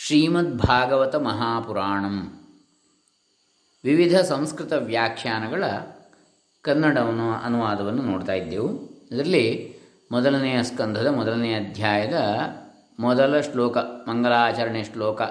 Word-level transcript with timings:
ಶ್ರೀಮದ್ಭಾಗವತ 0.00 1.14
ಮಹಾಪುರಾಣಂ. 1.16 2.16
ವಿವಿಧ 3.84 4.16
ಸಂಸ್ಕೃತ 4.20 4.72
ವ್ಯಾಖ್ಯಾನಗಳ 4.72 5.64
ಕನ್ನಡವನ್ನು 6.64 7.32
ಅನುವಾದವನ್ನು 7.34 8.02
ನೋಡ್ತಾ 8.02 8.32
ಇದ್ದೆವು. 8.32 8.68
ಇದರಲ್ಲಿ 9.12 9.74
ಮೊದಲನೆಯ 10.12 10.62
ಸ್ಕಂಧದ 10.62 11.06
ಮೊದಲನೆಯ 11.06 11.54
ಅಧ್ಯಾಯದ 11.54 12.18
ಮೊದಲ 13.00 13.40
ಶ್ಲೋಕ 13.40 13.78
ಮಂಗಲಾಚರಣೆ 13.78 14.84
ಶ್ಲೋಕ, 14.84 15.22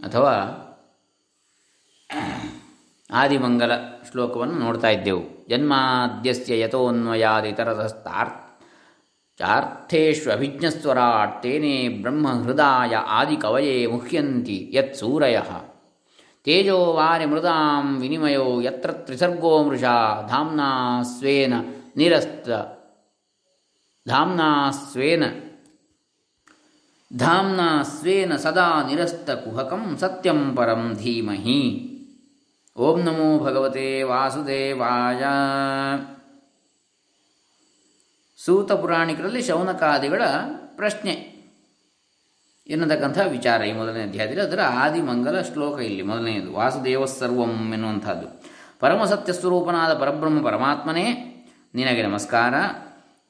ಅಥವಾ 0.00 0.34
ಆದಿಮಂಗಲ 3.10 3.72
ಶ್ಲೋಕವನ್ನು 4.10 4.58
ನೋಡ್ತಾ 4.58 4.88
ಇದ್ದೆವು. 4.88 5.48
ಜನ್ಮಾದ್ಯಸ್ಯ 5.48 6.58
ಯಥೋನ್ವಯಾದಿತರದಸ್ತಾರ್ಥ 6.60 8.45
ಚಾರ್ಥೇಶು 9.38 10.30
ಅಭಿಜ್ಞಸ್ವರಾಟ್ 10.30 11.42
ತೇನೇ 11.42 11.88
ಬ್ರಹ್ಮ 11.88 12.42
ಹೃದಯ 12.42 12.94
ಆದಿಕವಯೇ 12.94 13.86
ಮುಹ್ಯಂತಿ 13.86 14.70
ಯತ್ 14.72 14.94
ಸೂರಯ 14.94 15.38
ತೇಜೋ 16.44 16.92
ವಾರಿ 16.92 17.24
ಮೃದಾಂ 17.24 18.00
ವಿನಿಮಯೋ 18.00 18.60
ಯತ್ರ 18.60 18.92
ತ್ರಿಸರ್ಗೋ 18.92 19.64
ಮೃಷಾ 19.64 20.26
ಧಾಮ್ನಾ 20.28 21.02
ಸ್ವೇನ 21.02 21.54
ನಿರಸ್ತ. 21.96 22.48
ಧಾಮ್ನಾ 24.08 24.70
ಸ್ವೇನ. 24.70 25.24
ಧಾಮ್ನಾ 27.16 27.82
ಸ್ವೇನ 27.82 28.36
ಸದಾ 28.36 28.82
ನಿರಸ್ತ 28.88 29.30
ಕುಹಕಂ 29.30 29.96
ಸತ್ಯಂ 30.00 30.56
ಪರಂ 30.56 30.94
ಧೀಮಹಿ. 30.94 31.90
ಓಂ 32.76 33.00
ನಮೋ 33.00 33.44
ಭಗವತೆ 33.44 34.02
ವಾಸುದೇವಾಯ. 34.02 35.24
ಸೂತ 38.46 38.72
ಪುರಾಣಿಕರಲ್ಲಿ 38.72 39.42
ಶೌನಕಾದಿಗಳ 39.42 40.22
ಪ್ರಶ್ನೆ 40.76 41.36
ಎನ್ನತಕ್ಕಂಥ 42.66 43.18
ವಿಚಾರ 43.30 43.62
ಈ 43.62 43.72
ಮೊದಲನೇ 43.72 44.02
ಅಧ್ಯಾಯದಲ್ಲಿ. 44.02 44.40
ಅದರ 44.40 44.60
ಆದಿಮಂಗಲ 44.62 45.40
ಶ್ಲೋಕ 45.40 45.80
ಇಲ್ಲಿ 45.80 46.02
ಮೊದಲನೆಯದು. 46.02 46.52
ವಾಸುದೇವ 46.52 47.04
ಸರ್ವಂ 47.04 47.72
ಎನ್ನುವಂಥದ್ದು. 47.72 48.42
ಪರಮಸತ್ಯ 48.80 49.32
ಸ್ವರೂಪನಾದ 49.32 49.94
ಪರಬ್ರಹ್ಮ 49.94 50.44
ಪರಮಾತ್ಮನೇ, 50.44 51.04
ನಿನಗೆ 51.74 52.02
ನಮಸ್ಕಾರ. 52.02 52.54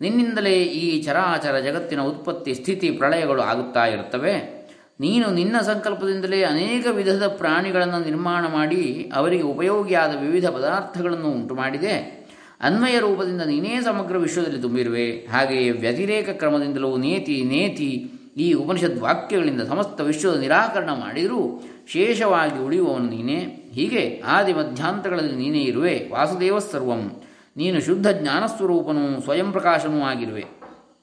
ನಿನ್ನಿಂದಲೇ 0.00 0.62
ಈ 0.62 1.02
ಚರಾಚರ 1.02 1.58
ಜಗತ್ತಿನ 1.58 2.00
ಉತ್ಪತ್ತಿ, 2.00 2.54
ಸ್ಥಿತಿ, 2.54 2.90
ಪ್ರಳಯಗಳು 2.90 3.42
ಆಗುತ್ತಾ 3.42 3.86
ಇರುತ್ತವೆ. 3.86 4.56
ನೀನು 5.00 5.30
ನಿನ್ನ 5.30 5.58
ಸಂಕಲ್ಪದಿಂದಲೇ 5.60 6.42
ಅನೇಕ 6.42 6.86
ವಿಧದ 6.86 7.26
ಪ್ರಾಣಿಗಳನ್ನು 7.26 7.98
ನಿರ್ಮಾಣ 7.98 8.46
ಮಾಡಿ 8.48 9.10
ಅವರಿಗೆ 9.14 9.42
ಉಪಯೋಗಿಯಾದ 9.42 10.16
ವಿವಿಧ 10.20 10.46
ಪದಾರ್ಥಗಳನ್ನು 10.46 11.30
ಉಂಟು 11.30 11.54
ಮಾಡಿದೆ 11.54 12.25
ಅನ್ವಯ 12.60 12.98
ರೂಪದಿಂದ 12.98 13.42
ನೀನೇ 13.42 13.80
ಸಮಗ್ರ 13.80 14.16
ವಿಶ್ವದಲ್ಲಿ 14.16 14.62
ತುಂಬಿರುವೆ. 14.62 15.10
ಹಾಗೆಯೇ 15.10 15.70
ವ್ಯತಿರೇಕ 15.70 16.30
ಕ್ರಮದಿಂದಲೂ 16.30 16.96
ನೇತಿ 16.96 17.44
ನೇತಿ 17.44 18.10
ಈ 18.36 18.52
ಉಪನಿಷದ್ 18.52 19.00
ವಾಕ್ಯಗಳಿಂದ 19.00 19.60
ಸಮಸ್ತ 19.60 20.00
ವಿಶ್ವದ 20.00 20.40
ನಿರಾಕರಣ 20.40 20.90
ಮಾಡಿದರೂ 20.90 21.62
ಶೇಷವಾಗಿ 21.92 22.64
ಉಳಿಯುವವನು 22.64 23.10
ನೀನೇ. 23.10 23.70
ಹೀಗೆ 23.72 24.22
ಆದಿ 24.26 24.52
ಮಧ್ಯಾಂತಗಳಲ್ಲಿ 24.52 25.36
ನೀನೇ 25.36 25.62
ಇರುವೆ. 25.62 26.08
ವಾಸುದೇವ 26.12 26.58
ಸರ್ವಂ. 26.58 27.22
ನೀನು 27.56 27.80
ಶುದ್ಧ 27.80 28.08
ಜ್ಞಾನಸ್ವರೂಪನೂ 28.08 29.20
ಸ್ವಯಂ 29.20 29.52
ಪ್ರಕಾಶನೂ 29.52 30.00
ಆಗಿರುವೆ. 30.00 30.44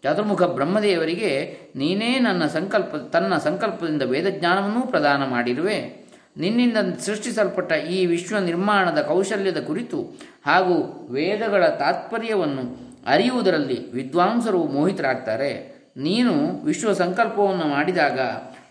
ಚತುರ್ಮುಖ 0.03 0.43
ಬ್ರಹ್ಮದೇವರಿಗೆ 0.43 1.57
ನೀನೇ 1.75 2.19
ನನ್ನ 2.19 2.45
ಸಂಕಲ್ಪ, 2.45 2.95
ತನ್ನ 2.95 3.37
ಸಂಕಲ್ಪದಿಂದ 3.37 4.01
ವೇದಜ್ಞಾನವನ್ನೂ 4.01 4.81
ಪ್ರದಾನ 4.81 5.29
ಮಾಡಿರುವೆ. 5.29 6.02
ನಿನ್ನಿಂದ 6.37 6.77
ಸೃಷ್ಟಿಸಲ್ಪಟ್ಟ 6.99 7.71
ಈ 7.71 8.05
ವಿಶ್ವ 8.05 8.39
ನಿರ್ಮಾಣದ 8.39 9.01
ಕೌಶಲ್ಯದ 9.01 9.59
ಕುರಿತು 9.59 9.99
ಹಾಗೂ 10.45 11.07
ವೇದಗಳ 11.11 11.67
ತಾತ್ಪರ್ಯವನ್ನು 11.67 12.93
ಅರಿಯುವುದರಲ್ಲಿ 13.05 13.91
ವಿದ್ವಾಂಸರು 13.91 14.63
ಮೋಹಿತರಾಗ್ತಾರೆ. 14.63 15.73
ನೀನು 15.97 16.65
ವಿಶ್ವ 16.65 16.93
ಸಂಕಲ್ಪವನ್ನು 16.93 17.67
ಮಾಡಿದಾಗ 17.67 18.19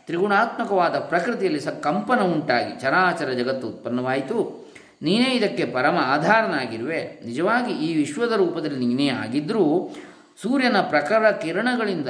ತ್ರಿಗುಣಾತ್ಮಕವಾದ 0.07 0.97
ಪ್ರಕೃತಿಯಲ್ಲಿ 0.99 1.61
ಸ 1.61 1.69
ಕಂಪನ 1.69 2.21
ಉಂಟಾಗಿ 2.21 2.81
ಚರಾಚರ 2.81 3.31
ಜಗತ್ತು 3.31 3.69
ಉತ್ಪನ್ನವಾಯಿತು. 3.69 4.69
ನೀನೇ 5.03 5.31
ಇದಕ್ಕೆ 5.37 5.65
ಪರಮ 5.65 5.99
ಆಧಾರನಾಗಿರುವೆ. 6.05 7.23
ನಿಜವಾಗಿ 7.25 7.73
ಈ 7.73 7.97
ವಿಶ್ವದ 7.97 8.33
ರೂಪದಲ್ಲಿ 8.33 8.87
ನೀನೇ 8.87 9.09
ಆಗಿದ್ದರೂ 9.09 9.95
ಸೂರ್ಯನ 10.43 10.81
ಪ್ರಖರ 10.81 11.31
ಕಿರಣಗಳಿಂದ 11.31 12.09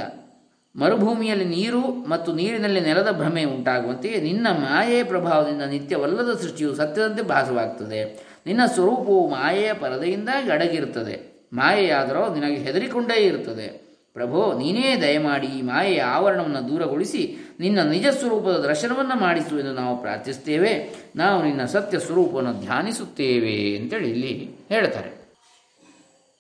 ಮರುಭೂಮಿಯಲ್ಲಿ 0.77 1.45
ನೀರು 1.45 1.81
ಮತ್ತು 1.81 2.33
ನೀರಿನಲ್ಲಿ 2.33 2.81
ನೆಲದ 2.81 3.11
ಭ್ರಮೆ 3.11 3.45
ಉಂಟಾಗುವಂತೆಯೇ 3.45 4.21
ನಿನ್ನ 4.21 4.47
ಮಾಯೆಯ 4.51 5.05
ಪ್ರಭಾವದಿಂದ 5.05 5.63
ನಿತ್ಯವಲ್ಲದ 5.63 6.39
ಸೃಷ್ಟಿಯು 6.41 6.75
ಸತ್ಯದಂತೆ 6.75 7.23
ಭಾಸವಾಗ್ತದೆ. 7.23 8.27
ನಿನ್ನ 8.47 8.61
ಸ್ವರೂಪವು 8.67 9.29
ಮಾಯೆಯ 9.29 9.73
ಪರದೆಯಿಂದಾಗಿ 9.73 10.51
ಅಡಗಿರುತ್ತದೆ. 10.51 11.33
ಮಾಯೆಯಾದರೂ 11.53 12.35
ನಿನಗೆ 12.35 12.57
ಹೆದರಿಕೊಂಡೇ 12.57 13.21
ಇರುತ್ತದೆ. 13.21 13.83
ಪ್ರಭೋ, 14.13 14.59
ನೀನೇ 14.59 15.01
ದಯಮಾಡಿ 15.01 15.47
ಈ 15.47 15.63
ಮಾಯೆಯ 15.63 16.03
ಆವರಣವನ್ನು 16.03 16.69
ದೂರಗೊಳಿಸಿ 16.69 17.37
ನಿನ್ನ 17.61 17.83
ನಿಜ 17.83 18.07
ಸ್ವರೂಪದ 18.07 18.57
ದರ್ಶನವನ್ನು 18.57 19.21
ಮಾಡಿಸು 19.21 19.59
ಎಂದು 19.59 19.73
ನಾವು 19.73 20.01
ಪ್ರಾರ್ಥಿಸ್ತೇವೆ 20.01 20.95
ನಾವು 21.17 21.45
ನಿನ್ನ 21.45 21.65
ಸತ್ಯ 21.65 21.99
ಸ್ವರೂಪವನ್ನು 21.99 22.53
ಧ್ಯಾನಿಸುತ್ತೇವೆ 22.53 23.77
ಅಂತೇಳಿ 23.77 24.11
ಇಲ್ಲಿ 24.11 24.51
ಹೇಳ್ತಾರೆ. 24.69 25.23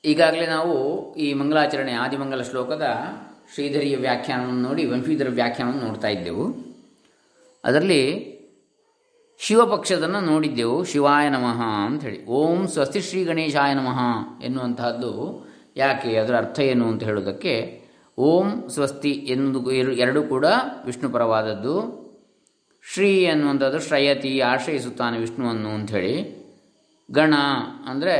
ಈಗಾಗಲೇ 0.04 0.46
ನಾವು 0.46 1.14
ಈ 1.14 1.32
ಮಂಗಲಾಚರಣೆ 1.32 1.92
ಆದಿಮಂಗಲ 1.92 2.42
ಶ್ಲೋಕದ 2.42 2.82
ಶ್ರೀಧರಿಯ 3.54 3.96
ವ್ಯಾಖ್ಯಾನವನ್ನು 3.96 4.62
ನೋಡಿ 4.62 4.86
ವಂಶೀಧರ 4.86 5.28
ವ್ಯಾಖ್ಯಾನವನ್ನು 5.28 5.86
ನೋಡ್ತಾ 5.86 6.08
ಇದ್ದೆವು. 6.08 6.44
ಅದರಲ್ಲಿ 7.64 8.32
ಶಿವಪಕ್ಷದನ್ನು 9.38 10.20
ನೋಡಿದ್ದೆವು. 10.20 10.84
ಶಿವಾಯ 10.84 11.28
ನಮಃ 11.28 11.60
ಅಂಥೇಳಿ. 11.86 12.26
ಓಂ 12.26 12.68
ಸ್ವಸ್ತಿ 12.68 13.00
ಶ್ರೀ 13.00 13.24
ಗಣೇಶಾಯ 13.24 13.74
ನಮಃ 13.74 14.00
ಎನ್ನುವಂತಹದ್ದು 14.44 15.12
ಯಾಕೆ? 15.76 16.16
ಅದರ 16.16 16.36
ಅರ್ಥ 16.36 16.60
ಏನು 16.60 16.88
ಅಂತ 16.88 17.02
ಹೇಳೋದಕ್ಕೆ 17.02 17.82
ಓಂ 18.18 18.68
ಸ್ವಸ್ತಿ 18.68 19.10
ಎನ್ನುವುದು 19.10 19.72
ಎರಡೂ 19.72 20.22
ಕೂಡ 20.22 20.46
ವಿಷ್ಣು 20.84 21.10
ಪರವಾದದ್ದು. 21.10 21.74
ಶ್ರೀ 22.92 23.26
ಅನ್ನುವಂಥದ್ದು 23.26 23.80
ಶ್ರಯತಿ 23.80 24.40
ಆಶ್ರಯಿಸುತ್ತಾನೆ 24.40 25.18
ವಿಷ್ಣುವನ್ನು 25.18 25.68
ಅಂಥೇಳಿ. 25.68 26.16
ಗಣ 27.10 27.34
ಅಂದರೆ 27.86 28.16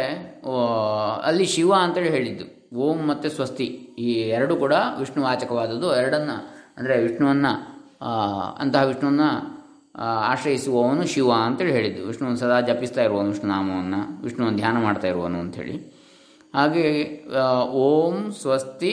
ಅಲ್ಲಿ 1.24 1.46
ಶಿವ 1.46 1.72
ಅಂತೇಳಿ 1.74 2.10
ಹೇಳಿದ್ದು. 2.10 2.61
ಓಂ 2.84 2.98
ಮತ್ತು 3.10 3.28
ಸ್ವಸ್ತಿ, 3.36 3.66
ಈ 4.04 4.10
ಎರಡು 4.36 4.54
ಕೂಡ 4.62 4.74
ವಿಷ್ಣುವಾಚಕವಾದದ್ದು 5.00 5.88
ಎರಡನ್ನು, 6.00 6.36
ಅಂದರೆ 6.78 6.94
ವಿಷ್ಣುವನ್ನು 7.06 7.52
ಅಂತಹ 8.62 8.82
ವಿಷ್ಣುವನ್ನು 8.90 9.30
ಆಶ್ರಯಿಸುವವನು 10.32 11.04
ಶಿವ 11.14 11.30
ಅಂತೇಳಿ 11.46 11.72
ಹೇಳಿದ್ದು. 11.78 12.02
ವಿಷ್ಣುವನ್ನು 12.10 12.40
ಸದಾ 12.42 12.58
ಜಪಿಸ್ತಾ 12.68 13.02
ವಿಷ್ಣು 13.06 13.32
ವಿಷ್ಣುನಾಮವನ್ನು 13.32 14.00
ವಿಷ್ಣುವನ್ನು 14.24 14.58
ಧ್ಯಾನ 14.60 14.76
ಮಾಡ್ತಾ 14.84 15.08
ಇರುವನು 15.12 15.38
ಅಂಥೇಳಿ. 15.44 15.74
ಹಾಗೆ 16.54 16.86
ಓಂ 17.88 18.16
ಸ್ವಸ್ತಿ 18.40 18.92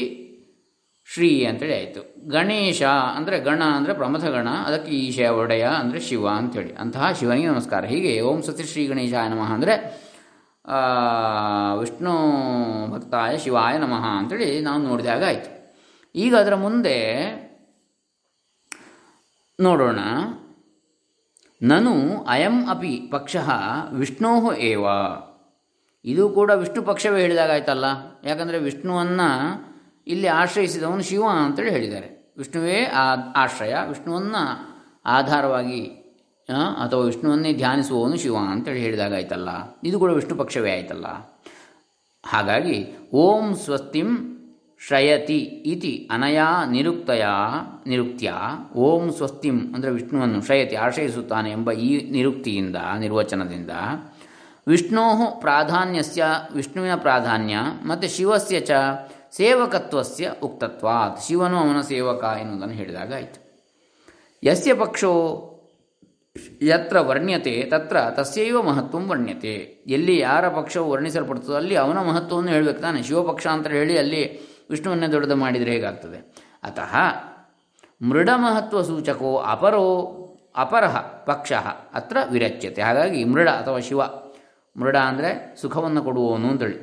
ಶ್ರೀ 1.08 1.30
ಅಂತೇಳಿ 1.50 1.76
ಆಯಿತು. 1.78 2.02
ಗಣೇಶ 2.36 2.82
ಅಂದರೆ 3.18 3.36
ಗಣ 3.48 3.62
ಅಂದರೆ 3.78 3.94
ಪ್ರಮಥ 4.02 4.26
ಗಣ, 4.36 4.50
ಅದಕ್ಕೆ 4.68 4.92
ಈಶ 5.06 5.20
ಒಡೆಯ 5.40 5.66
ಅಂದರೆ 5.82 6.00
ಶಿವ 6.10 6.28
ಅಂಥೇಳಿ. 6.40 6.74
ಅಂತಹ 6.84 7.08
ಶಿವನಿಗೆ 7.20 7.50
ನಮಸ್ಕಾರ. 7.54 7.84
ಹೀಗೆ 7.94 8.12
ಓಂ 8.32 8.40
ಸ್ವಸ್ತಿ 8.48 8.66
ಶ್ರೀ 8.74 8.84
ಗಣೇಶ 8.92 9.14
ನಮಃ 9.34 9.52
ಅಂದರೆ 9.58 9.76
ವಿಷ್ಣು 11.80 12.12
ಭಕ್ತಾಯ 12.92 13.38
ಶಿವಾಯ 13.38 13.78
ನಮಃ 13.78 14.06
ಅಂತೇಳಿ 14.06 14.62
ನಾವು 14.62 14.82
ನೋಡಿದಾಗ 14.82 15.24
ಆಯಿತು. 15.24 15.76
ಈಗ 16.16 16.36
ಅದರ 16.36 16.56
ಮುಂದೆ 16.56 17.30
ನೋಡೋಣ. 19.60 20.00
ನಾನು 21.62 22.24
ಅಯಂ 22.24 22.70
ಅಪಿ 22.70 23.10
ಪಕ್ಷ 23.12 23.36
ವಿಷ್ಣೋ 23.92 24.54
ಏವ. 24.54 24.86
ಇದು 26.06 26.30
ಕೂಡ 26.30 26.52
ವಿಷ್ಣು 26.52 26.82
ಪಕ್ಷವೇ 26.82 27.22
ಹೇಳಿದಾಗ 27.22 27.52
ಆಯ್ತಲ್ಲ. 27.52 27.86
ಯಾಕಂದರೆ 28.24 28.60
ವಿಷ್ಣುವನ್ನು 28.60 29.70
ಇಲ್ಲಿ 30.08 30.28
ಆಶ್ರಯಿಸಿದವನು 30.28 31.04
ಶಿವ 31.04 31.24
ಅಂತೇಳಿ 31.28 31.72
ಹೇಳಿದ್ದಾರೆ. 31.72 32.34
ವಿಷ್ಣುವೇ 32.38 32.84
ಆ 32.84 33.16
ಆಶ್ರಯ, 33.36 33.76
ವಿಷ್ಣುವನ್ನು 33.88 34.70
ಆಧಾರವಾಗಿ 35.06 35.99
ಅಥವಾ 36.56 37.04
ವಿಷ್ಣುವನ್ನೇ 37.04 37.54
ಧ್ಯಾನಿಸುವವನು 37.54 38.18
ಶಿವ 38.18 38.36
ಅಂತೇಳಿ 38.36 38.80
ಹೇಳಿದಾಗ 38.80 39.16
ಆಯ್ತಲ್ಲ? 39.16 39.50
ಇದು 39.84 40.00
ಕೂಡ 40.00 40.12
ವಿಷ್ಣು 40.12 40.36
ಪಕ್ಷವೇ 40.36 40.72
ಆಯ್ತಲ್ಲ? 40.72 41.06
ಹಾಗಾಗಿ, 42.26 43.10
ಓಂ 43.14 43.56
ಸ್ವಸ್ತಿಂ 43.56 44.36
ಶ್ರಯತಿ 44.88 45.38
ಇತಿ 45.44 46.10
ಅನಯ 46.12 46.40
ನಿರುಕ್ತಯ 46.72 47.26
ನಿರುಕ್ತಿಯ. 47.88 48.34
ಓಂ 48.76 49.14
ಸ್ವಸ್ತಿಂ 49.14 49.74
ಅಂದರೆ 49.74 49.92
ವಿಷ್ಣುವನ್ನು 49.92 50.42
ಶ್ರಯತಿ 50.42 50.76
ಆಶ್ರಯಿಸುತ್ತಾನೆ 50.76 51.52
ಎಂಬ 51.52 51.72
ಈ 51.72 52.12
ನಿರುಕ್ತಿಯಿಂದ, 52.12 52.76
ನಿರ್ವಚನದಿಂದ. 53.00 53.72
ವಿಷ್ಣೋ 54.68 55.38
ಪ್ರಾಧಾನ್ಯಸ್ಯ 55.40 56.26
ವಿಷ್ಣುವಿನ 56.54 56.96
ಪ್ರಾಧಾನ್ಯ 56.96 57.56
ಮತ್ತು 57.86 58.08
ಶಿವಸ್ಯ 58.08 58.60
ಚ 58.60 58.72
ಸೇವಕತ್ವಸ್ಯ 59.32 60.32
ಉಕ್ತತ್ವಾತ್. 60.44 61.22
ಶಿವನು 61.28 61.58
ಅವನ 61.58 61.82
ಸೇವಕ 61.82 62.24
ಎನ್ನುವುದನ್ನು 62.24 62.74
ಹೇಳಿದಾಗ 62.74 63.14
ಆಯಿತು. 63.14 63.50
ಯಸ್ಯ 64.44 64.74
ಪಕ್ಷೋ 64.74 65.46
ಯತ್ರ 66.62 67.00
ವರ್ಣ್ಯತೆ, 67.00 67.64
ತತ್ರ 67.72 67.98
ತಸ್ಯೈವ 68.12 68.62
ಮಹತ್ವ 68.62 69.10
ವರ್ಣ್ಯತೆ. 69.10 69.54
ಎಲ್ಲಿ 69.88 70.20
ಯಾರ 70.20 70.50
ಪಕ್ಷವು 70.50 70.92
ವರ್ಣಿಸಲ್ಪಡ್ತದೋ 70.92 71.54
ಅಲ್ಲಿ 71.54 71.76
ಅವನ 71.76 71.98
ಮಹತ್ವವನ್ನು 71.98 72.52
ಹೇಳಬೇಕು 72.52 72.80
ತಾನೆ. 72.80 73.04
ಶಿವಪಕ್ಷ 73.04 73.48
ಅಂತ 73.48 73.68
ಹೇಳಿ 73.68 73.98
ಅಲ್ಲಿ 73.98 74.22
ವಿಷ್ಣುವನ್ನೇ 74.70 75.08
ದೊಡ್ಡದು 75.08 75.36
ಮಾಡಿದರೆ 75.36 75.72
ಹೇಗಾಗ್ತದೆ? 75.72 76.20
ಅತಃ 76.64 76.96
ಮೃಡ 78.02 78.30
ಮಹತ್ವ 78.36 78.82
ಸೂಚಕೋ 78.82 79.38
ಅಪರೋ, 79.38 79.86
ಅಪರಹ, 80.56 80.98
ಪಕ್ಷ 81.00 81.54
ಅತ್ರ 81.94 82.18
ವಿರಚ್ಯತೆ. 82.32 82.82
ಹಾಗಾಗಿ 82.82 83.24
ಮೃಡ 83.24 83.50
ಅಥವಾ 83.50 83.80
ಶಿವ, 83.80 84.02
ಮೃಡ 84.76 84.96
ಅಂದರೆ 84.98 85.56
ಸುಖವನ್ನು 85.62 86.04
ಕೊಡುವವನು 86.04 86.48
ಅಂತೇಳಿ. 86.48 86.80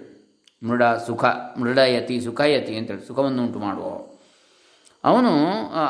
ಮೃಡ 0.62 0.82
ಸುಖ, 0.82 1.24
ಮೃಡಯತಿ 1.58 2.20
ಸುಖಯತಿ 2.20 2.74
ಅಂತೇಳಿ 2.76 3.06
ಸುಖವನ್ನು 3.06 3.44
ಉಂಟು 3.44 3.58
ಮಾಡುವ 3.58 4.15
ಅವನು 5.06 5.32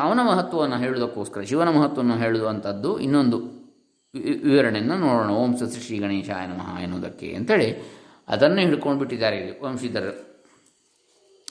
ಅವನ 0.02 0.20
ಮಹತ್ವವನ್ನು 0.22 0.78
ಹೇಳುವುದಕ್ಕೋಸ್ಕರ, 0.78 1.42
ಶಿವನ 1.42 1.68
ಮಹತ್ವವನ್ನು 1.68 2.16
ಹೇಳುವಂಥದ್ದು 2.16 2.98
ಇನ್ನೊಂದು 2.98 3.38
ವಿವರಣೆಯನ್ನು 4.44 4.96
ನೋಡೋಣ. 4.98 5.30
ಓಂ 5.30 5.56
ಸಸಿ 5.56 5.80
ಶ್ರೀ 5.80 5.98
ಗಣೇಶಾಯ 5.98 6.46
ನಮಃ 6.46 6.78
ಎನ್ನುವುದಕ್ಕೆ 6.78 7.34
ಅಂತೇಳಿ 7.34 7.68
ಅದನ್ನು 8.28 8.60
ಹಿಡ್ಕೊಂಡು 8.60 8.98
ಬಿಟ್ಟಿದ್ದಾರೆ 8.98 9.36
ಇಲ್ಲಿ 9.36 9.60
ವಂಶೀಧರರು. 9.60 10.14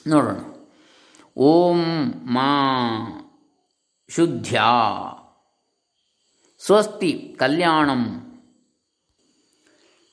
ನೋಡೋಣ. 0.06 0.38
ಓಂ 1.36 1.80
ಮಾ 2.26 2.52
ಶುದ್ಧ್ಯ 4.08 4.60
ಸ್ವಸ್ತಿ 6.58 7.36
ಕಲ್ಯಾಣಂ. 7.38 8.02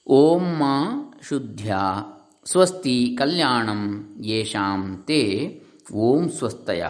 ಓಂ 0.07 0.43
ಮಾ 0.43 0.75
ಶುದ್ಧ್ಯ 1.29 1.75
ಸ್ವಸ್ತಿ 2.45 3.15
ಕಲ್ಯಾಣಂ. 3.19 3.81
ಯೇಷಾಂ 4.23 5.03
ತೇ 5.07 5.21
ಓಂ 5.91 6.29
ಸ್ವಸ್ತಯ 6.29 6.83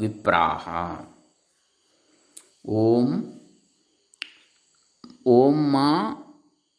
ವಿಪ್ರಾಹ. 0.00 0.68
ಓಂ 2.66 3.08
ಓಂ 5.26 5.70
ಮಾ 5.70 5.90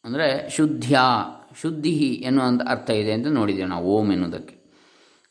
ಅಂದರೆ 0.04 0.50
ಶುದ್ಧ್ಯ, 0.50 0.98
ಶುದ್ಧಿ 1.60 1.90
ಎನ್ನುವಂಥ 1.90 2.62
ಅರ್ಥ 2.68 2.90
ಇದೆ 2.90 3.12
ಅಂತ 3.12 3.26
ನೋಡಿದ್ದೇವೆ 3.26 3.68
ನಾವು, 3.68 3.86
ಓಂ 3.86 4.12
ಎನ್ನುವುದಕ್ಕೆ. 4.12 4.56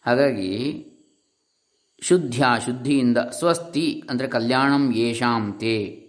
ಹಾಗಾಗಿ 0.05 0.51
ಶುದ್ಧ್ಯ, 2.01 2.45
ಶುದ್ಧಿಯಿಂದ 2.65 3.17
ಸ್ವಸ್ತಿ 3.17 4.03
ಅಂದರೆ 4.09 4.27
ಕಲ್ಯಾಣಂ 4.27 4.93
ಯೇಷಾಂ 4.93 5.53
ತೇ. 5.53 6.01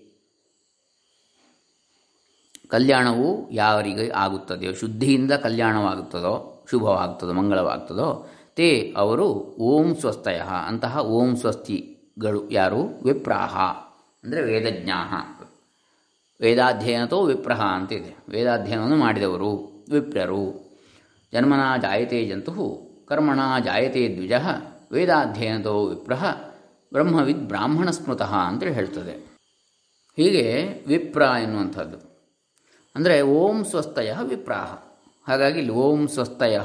ಕಲ್ಯಾಣವು 2.69 3.53
ಯಾವರಿಗೆ 3.53 4.11
ಆಗುತ್ತದೆಯೋ, 4.11 4.73
ಶುದ್ಧಿಯಿಂದ 4.73 5.33
ಕಲ್ಯಾಣವಾಗುತ್ತದೋ 5.33 6.67
ಶುಭವಾಗ್ತದೋ 6.71 7.33
ಮಂಗಳವಾಗ್ತದೋ 7.33 8.31
ತೇ 8.57 8.95
ಅವರು 8.97 9.25
ಓಂ 9.59 9.97
ಸ್ವಸ್ತಯ 9.97 10.43
ಅಂತಹ 10.67 10.99
ಓಂ 10.99 11.37
ಸ್ವಸ್ತಿಗಳು 11.37 12.51
ಯಾರು? 12.51 13.03
ವಿಪ್ರಾಹ, 13.03 13.57
ಅಂದರೆ 14.25 14.43
ವೇದಜ್ಞಾಹ. 14.43 15.41
ವೇದಾಧ್ಯಯನತೋ 16.41 17.25
ವಿಪ್ರಹ 17.25 17.63
ಅಂತಿದೆ. 17.63 18.17
ವೇದಾಧ್ಯಯನವನ್ನು 18.29 18.97
ಮಾಡಿದವರು 18.97 19.85
ವಿಪ್ರರು. 19.91 20.67
ಜನ್ಮನ 21.33 21.77
ಜಾಯತೆ 21.83 22.25
ಜಂತು, 22.25 22.81
ಕರ್ಮಣ 23.09 23.41
ಜಾಯತೆ 23.65 24.15
ದ್ವಿಜ, 24.15 24.33
ವೇದಾಧ್ಯಯನತೋ 24.93 25.87
ವಿಪ್ರಹ, 25.87 26.25
ಬ್ರಹ್ಮವಿದ್ 26.93 27.49
ಬ್ರಾಹ್ಮಣ 27.49 27.91
ಸ್ಮೃತಃ 27.91 28.35
ಅಂತೇಳಿ 28.35 28.73
ಹೇಳ್ತದೆ. 28.73 29.15
ಹೀಗೆ 30.17 30.69
ವಿಪ್ರ 30.87 31.23
ಎನ್ನುವಂಥದ್ದು. 31.23 31.99
ಅಂದರೆ 32.97 33.23
ಓಂ 33.23 33.65
ಸ್ವಸ್ತಯ 33.65 34.15
ವಿಪ್ರಾಹ. 34.23 34.79
ಹಾಗಾಗಿ 35.29 35.59
ಇಲ್ಲಿ 35.59 35.73
ಓಂ 35.73 36.09
ಸ್ವಸ್ತಯ 36.09 36.59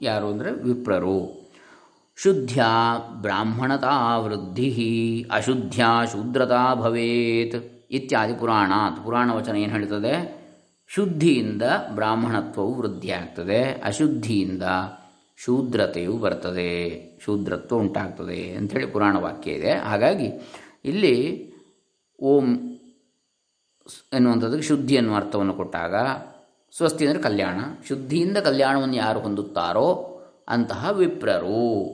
ಯಾರು 0.00 0.26
ಅಂದರೆ 0.26 0.50
ವಿಪ್ರರು. 0.50 1.48
ಶುದ್ಧ್ಯ 2.16 2.64
ಬ್ರಾಹ್ಮಣತಾ 3.20 4.18
ವೃದ್ಧಿ, 4.18 4.70
ಅಶುದ್ಧ್ಯಾ 5.30 6.04
ಶೂದ್ರತಾ 6.04 6.74
ಭವೇತ್ 6.74 7.88
ಇತ್ಯಾದಿ 7.90 8.34
ಪುರಾಣಾತ್. 8.34 9.04
ಪುರಾಣ 9.04 9.32
ವಚನ 9.32 9.56
ಏನು 9.56 9.72
ಹೇಳ್ತದೆ? 9.72 10.14
ಶುದ್ಧಿಯಿಂದ 10.86 11.62
ಬ್ರಾಹ್ಮಣತ್ವವು 11.94 12.74
ವೃದ್ಧಿಯಾಗ್ತದೆ 12.74 13.60
ಅಶುದ್ಧಿಯಿಂದ 13.84 14.62
ಶೂದ್ರತೆಯು 15.36 16.18
ಬರ್ತದೆ, 16.18 16.72
ಶೂದ್ರತ್ವ 17.24 17.76
ಉಂಟಾಗ್ತದೆ 17.76 18.54
ಅಂಥೇಳಿ 18.56 18.86
ಪುರಾಣ 18.86 19.16
ವಾಕ್ಯ 19.18 19.50
ಇದೆ. 19.50 19.72
ಹಾಗಾಗಿ 19.72 20.28
ಇಲ್ಲಿ 20.84 21.16
ಓಂ 22.20 22.46
ಎನ್ನುವಂಥದ್ದಕ್ಕೆ 24.12 24.66
ಶುದ್ಧಿ 24.66 24.94
ಎನ್ನುವ 24.94 25.16
ಅರ್ಥವನ್ನು 25.16 25.54
ಕೊಟ್ಟಾಗ 25.54 25.94
ಸ್ವಸ್ತಿ 26.76 27.06
ಅಂದರೆ 27.06 27.22
ಕಲ್ಯಾಣ. 27.22 27.60
ಶುದ್ಧಿಯಿಂದ 27.88 28.36
ಕಲ್ಯಾಣವನ್ನು 28.36 28.96
ಯಾರು 28.96 29.20
ಹೊಂದುತ್ತಾರೋ 29.20 30.04
ಅಂತಹ 30.48 30.90
ವಿಪ್ರರು. 30.90 31.84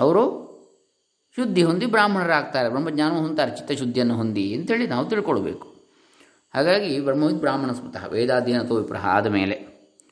ಅವರು 0.00 0.48
ಶುದ್ಧಿ 1.36 1.62
ಹೊಂದಿ 1.62 1.86
ಬ್ರಾಹ್ಮಣರಾಗ್ತಾರೆ. 1.86 2.68
ಬ್ರಹ್ಮಜ್ಞಾನ 2.68 3.12
ಹೊಂದ್ತಾರೆ 3.12 3.56
ಚಿತ್ತಶುದ್ಧಿಯನ್ನು 3.56 4.16
ಹೊಂದಿ 4.16 4.54
ಅಂತೇಳಿ 4.54 4.86
ನಾವು 4.86 5.08
ತಿಳ್ಕೊಳ್ಬೇಕು. 5.08 5.66
ಹಾಗಾಗಿ 6.54 7.00
ಬ್ರಹ್ಮವಿದ್ 7.00 7.38
ಬ್ರಾಹ್ಮಣ 7.38 7.72
ಸ್ಮೃತಃ 7.72 8.04
ಅಥವಾ 8.58 8.78
ವಿಪ್ರಹ 8.78 9.06
ಆದ 9.06 9.26
ಮೇಲೆ 9.26 9.54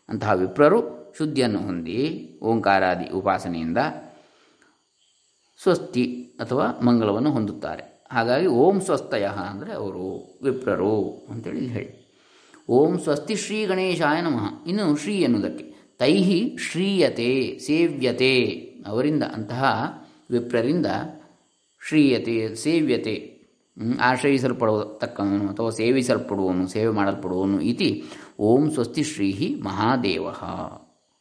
ಅಂತಹ 0.09 0.33
ವಿಪ್ರರು 0.33 0.97
ಶುದ್ಧಿಯನ್ನು 1.19 1.59
ಹೊಂದಿ 1.59 2.31
ಓಂಕಾರಾದಿ 2.43 3.09
ಉಪಾಸನೆಯಿಂದ 3.09 3.79
ಸ್ವಸ್ತಿ 5.63 6.37
ಅಥವಾ 6.41 6.81
ಮಂಗಳವನ್ನು 6.83 7.31
ಹೊಂದುತ್ತಾರೆ. 7.31 8.05
ಹಾಗಾಗಿ 8.13 8.47
ಓಂ 8.47 8.81
ಸ್ವಸ್ತಯ 8.81 9.25
ಅಂದರೆ 9.25 9.73
ಅವರು 9.73 10.39
ವಿಪ್ರರು 10.43 11.27
ಅಂತೇಳಿ 11.31 11.67
ಹೇಳಿ. 11.67 11.96
ಓಂ 12.69 12.99
ಸ್ವಸ್ತಿ 12.99 13.37
ಶ್ರೀ 13.37 13.67
ಗಣೇಶಾಯ 13.67 14.21
ನಮಃ. 14.21 14.65
ಇನ್ನು 14.67 14.97
ಶ್ರೀ 14.97 15.21
ಎನ್ನುವುದಕ್ಕೆ. 15.21 15.95
ತೈಹಿ 15.99 16.57
ಶ್ರೀಯತೆ, 16.61 17.59
ಸೇವ್ಯತೆ. 17.59 18.41
ಅವರಿಂದ 18.87 19.23
ಅಂತಹ 19.23 19.65
ವಿಪ್ರರಿಂದ 20.31 20.87
ಶ್ರೀಯತೆ, 21.89 22.55
ಸೇವ್ಯತೆ 22.55 23.37
ಆಶ್ರಯಿಸಲ್ಪಡತಕ್ಕವನು 24.01 25.49
ಅಥವಾ 25.49 25.71
ಸೇವಿಸಲ್ಪಡುವನು, 25.71 26.69
ಸೇವೆ 26.69 26.93
ಮಾಡಲ್ಪಡುವನು 26.93 27.61
ಇತಿ 27.61 28.05
ಓಂ 28.39 28.71
ಸ್ವಸ್ತಿ 28.71 29.03
ಶ್ರೀಹಿ 29.03 29.55
ಮಹಾದೇವ. 29.55 30.25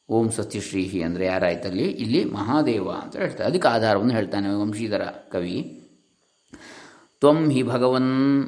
ಓಂ 0.10 0.30
ಸ್ವಸ್ತಿ 0.32 0.60
ಶ್ರೀಹಿ 0.60 1.02
ಅಂದರೆ 1.02 1.26
ಯಾರಾಯ್ತಲ್ಲಿ? 1.26 1.84
ಇಲ್ಲಿ 1.84 2.26
ಮಹಾದೇವ 2.26 2.90
ಅಂತ 2.90 3.16
ಹೇಳ್ತಾರೆ. 3.16 3.50
ಅದಕ್ಕೆ 3.50 3.68
ಆಧಾರವನ್ನು 3.68 4.14
ಹೇಳ್ತಾನೆ 4.14 4.48
ವಂಶೀಧರ 4.50 5.02
ಕವಿ. 5.02 5.82
ತ್ವಂ 7.20 7.50
ಹಿ 7.50 7.64
ಭಗವನ್ 7.64 8.46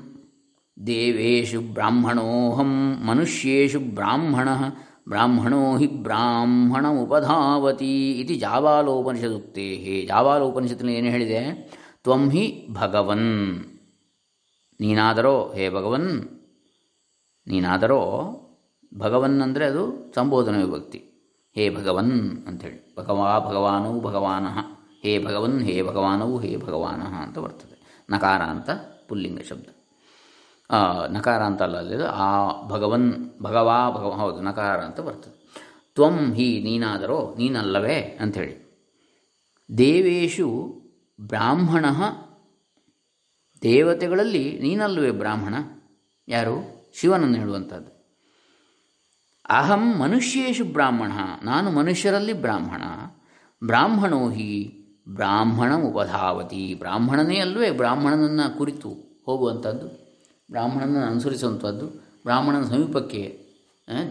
ದೇವೇಶು 0.85 1.61
ಬ್ರಾಹ್ಮಣೋಹಂ 1.61 2.97
ಮನುಷ್ಯೇಷು 3.05 3.79
ಬ್ರಾಹ್ಮಣ, 3.79 4.49
ಬ್ರಾಹ್ಮಣೋ 5.09 5.77
ಹಿ 5.77 5.87
ಬ್ರಾಹ್ಮಣ 5.87 6.87
ಉಪಧಾವತಿ 6.87 8.11
ಇತಿ 8.11 8.35
ಜಾವಾಲೋಪನಿಷದುಕ್ತೆ. 8.35 10.05
ಜಾವಾಲೋಪನಿಷತ್ತಿನಲ್ಲಿ 10.05 10.99
ಏನು 10.99 11.09
ಹೇಳಿದೆ? 11.09 11.71
ತ್ವಂ 12.03 12.29
ಹಿ 12.29 12.67
ಭಗವನ್. 12.71 13.59
ನೀನಾದರೋ 14.81 15.53
ಹೇ 15.55 15.69
ಭಗವನ್. 15.69 16.09
ನೀನಾದರೋ 17.47 17.99
ಭಗವನ್ 18.97 19.41
ಅಂದರೆ 19.41 19.65
ಅದು 19.65 20.11
ಸಂಬೋಧನ 20.15 20.55
ವಿಭಕ್ತಿ. 20.57 21.03
ಹೇ 21.55 21.69
ಭಗವನ್ 21.69 22.47
ಅಂಥೇಳಿ 22.47 22.95
ಭಗವಾ 22.99 23.39
ಭಗವಾನೌ 23.39 23.99
ಭಗವಾನಃ. 23.99 24.57
ಹೇ 25.01 25.23
ಭಗವನ್, 25.23 25.61
ಹೇ 25.61 25.81
ಭಗವಾನವು 25.81 26.39
ಹೇ 26.39 26.57
ಭಗವಾನಃ 26.57 27.13
ಅಂತ 27.15 27.39
ಬರ್ತದೆ. 27.39 28.05
ನಕಾರ 28.09 28.41
ಅಂತ 28.41 28.69
ಪುಲ್ಲಿಂಗ 29.07 29.39
ಶಬ್ದ. 29.39 29.76
ನಕಾರ 31.09 31.41
ಅಂತ 31.41 31.61
ಅಲ್ಲ 31.61 32.05
ಆ 32.05 32.51
ಭಗವನ್, 32.67 33.13
ಭಗವಾ, 33.41 33.89
ಭಗವ, 33.89 34.09
ಹೌದು, 34.09 34.41
ನಕಾರ 34.41 34.81
ಅಂತ 34.81 34.99
ಬರ್ತದೆ. 34.99 35.37
ತ್ವಂ 35.93 36.33
ಹಿ 36.33 36.61
ನೀನಾದರೋ, 36.63 37.35
ನೀನಲ್ಲವೇ 37.37 38.17
ಅಂಥೇಳಿ. 38.21 38.67
ದೇವೇಶು 39.77 40.81
ಬ್ರಾಹ್ಮಣ, 41.21 41.85
ದೇವತೆಗಳಲ್ಲಿ 43.61 44.59
ನೀನಲ್ಲವೇ 44.61 45.11
ಬ್ರಾಹ್ಮಣ? 45.11 45.55
ಯಾರು? 46.27 46.85
ಶಿವನನ್ನು 46.99 47.37
ಹೇಳುವಂಥದ್ದು. 47.37 47.97
ಅಹಂ 49.49 49.97
ಮನುಷ್ಯೇಶು 49.97 50.65
ಬ್ರಾಹ್ಮಣ, 50.65 51.11
ನಾನು 51.43 51.71
ಮನುಷ್ಯರಲ್ಲಿ 51.71 52.33
ಬ್ರಾಹ್ಮಣ. 52.33 52.81
ಬ್ರಾಹ್ಮಣೋ 53.65 54.29
ಹಿ 54.29 54.73
ಬ್ರಾಹ್ಮಣ 55.09 55.75
ಉಪಧಾವತಿ 55.75 56.75
ಬ್ರಾಹ್ಮಣನೇ 56.79 57.39
ಅಲ್ವೇ, 57.39 57.71
ಬ್ರಾಹ್ಮಣನನ್ನು 57.71 58.57
ಕುರಿತು 58.57 58.89
ಹೋಗುವಂಥದ್ದು. 59.25 60.06
ಬ್ರಾಹ್ಮಣನ 60.51 60.97
ಅನುಸರಿಸುವಂಥದ್ದು, 61.09 61.87
ಬ್ರಾಹ್ಮಣನ 62.23 62.63
ಸಮೀಪಕ್ಕೆ 62.63 63.21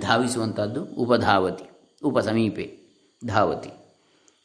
ಧಾವಿಸುವಂಥದ್ದು, 0.00 0.84
ಉಪಧಾವತಿ, 0.84 1.66
ಉಪಸಮೀಪೆ, 2.02 2.66
ಧಾವತಿ. 3.26 3.72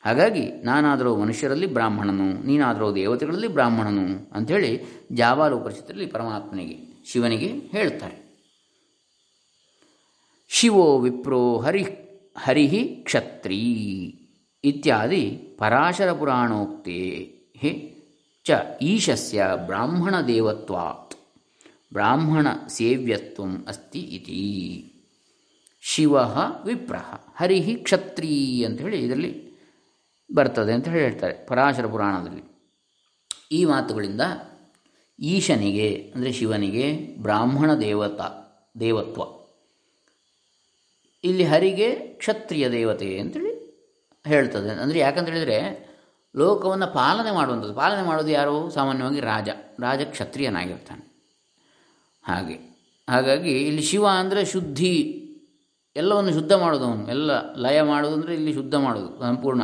ಹಾಗಾಗಿ 0.03 0.43
ನಾನಾದರೂ 0.61 1.15
ಮನುಷ್ಯರಲ್ಲಿ 1.15 1.67
ಬ್ರಾಹ್ಮಣನು, 1.73 2.47
ನೀನಾದರೂ 2.47 2.95
ದೇವತೆಗಳಲ್ಲಿ 2.95 3.47
ಬ್ರಾಹ್ಮಣನು 3.47 4.05
ಅಂಥೇಳಿ 4.35 4.71
ಜಾವಾಲು 5.11 5.57
ಉಪನಿಷತ್ತಲ್ಲಿ 5.57 6.05
ಪರಮಾತ್ಮನಿಗೆ, 6.05 6.77
ಶಿವನಿಗೆ 7.05 7.47
ಹೇಳ್ತಾರೆ 7.47 8.17
ಶಿವೋ 10.49 10.99
ವಿಪ್ರೋ 10.99 11.59
ಹರಿ 11.59 11.83
ಹರಿ 12.37 12.67
ಕ್ಷತ್ರೀ 13.03 13.59
ಇತ್ಯಾದಿ 14.63 15.23
ಪರಾಶರ 15.59 16.11
ಪುರಾಣೋಕ್ತೆ 16.11 16.99
ಚ 18.45 18.51
ಈಶಸ್ಯ 18.81 19.47
ಬ್ರಾಹ್ಮಣ 19.65 20.15
ದೇವತ್ವಾತ್ 20.21 21.10
ಬ್ರಾಹ್ಮಣ 21.93 22.47
ಸೇವ್ಯತ್ವ 22.67 23.43
ಅಸ್ತಿ 23.67 23.99
ಇತಿ. 23.99 24.87
ಶಿವ 25.81 26.13
ವಿಪ್ರಹ 26.65 27.13
ಹರಿ 27.35 27.75
ಕ್ಷತ್ರೀ 27.75 28.63
ಅಂತ 28.63 28.81
ಹೇಳಿ 28.81 28.99
ಇದರಲ್ಲಿ 28.99 29.51
ಬರ್ತದೆ 30.33 30.73
ಅಂತ 30.73 30.87
ಹೇಳಿ 30.87 31.03
ಹೇಳ್ತಾರೆ 31.03 31.45
ಪರಾಶರ 31.45 31.85
ಪುರಾಣದಲ್ಲಿ. 31.85 32.43
ಈ 33.51 33.65
ಮಾತುಗಳಿಂದ 33.65 34.21
ಈಶನಿಗೆ, 35.19 36.11
ಅಂದರೆ 36.15 36.31
ಶಿವನಿಗೆ 36.31 37.15
ಬ್ರಾಹ್ಮಣ 37.17 37.73
ದೇವತ, 37.73 38.21
ದೇವತ್ವ. 38.79 39.21
ಇಲ್ಲಿ 41.23 41.43
ಹರಿಗೆ 41.43 41.95
ಕ್ಷತ್ರಿಯ 41.95 42.69
ದೇವತೆ 42.69 43.19
ಅಂತೇಳಿ 43.19 43.61
ಹೇಳ್ತದೆ. 44.27 44.69
ಅಂದರೆ 44.69 44.99
ಯಾಕಂತೇಳಿದರೆ 44.99 45.87
ಲೋಕವನ್ನು 46.35 46.87
ಪಾಲನೆ 46.87 47.31
ಮಾಡುವಂಥದ್ದು. 47.31 47.73
ಪಾಲನೆ 47.73 48.07
ಮಾಡೋದು 48.07 48.27
ಯಾರು? 48.27 48.69
ಸಾಮಾನ್ಯವಾಗಿ 48.69 49.19
ರಾಜ. 49.19 49.49
ರಾಜ 49.79 50.01
ಕ್ಷತ್ರಿಯನಾಗಿರ್ತಾನೆ. 50.01 51.10
ಹಾಗೆ. 52.23 52.71
ಹಾಗಾಗಿ 53.09 53.51
ಇಲ್ಲಿ 53.51 53.81
ಶಿವ 53.81 54.07
ಅಂದರೆ 54.07 54.45
ಶುದ್ಧಿ. 54.45 55.17
ಎಲ್ಲವನ್ನು 55.95 56.33
ಶುದ್ಧ 56.33 56.51
ಮಾಡೋದು 56.51 56.85
ಅವನು 56.85 57.07
ಎಲ್ಲ 57.07 57.53
ಲಯ 57.55 57.81
ಮಾಡೋದು 57.81 58.13
ಅಂದರೆ 58.13 58.33
ಇಲ್ಲಿ 58.33 58.53
ಶುದ್ಧ 58.53 58.75
ಮಾಡೋದು. 58.75 59.19
ಸಂಪೂರ್ಣ 59.19 59.61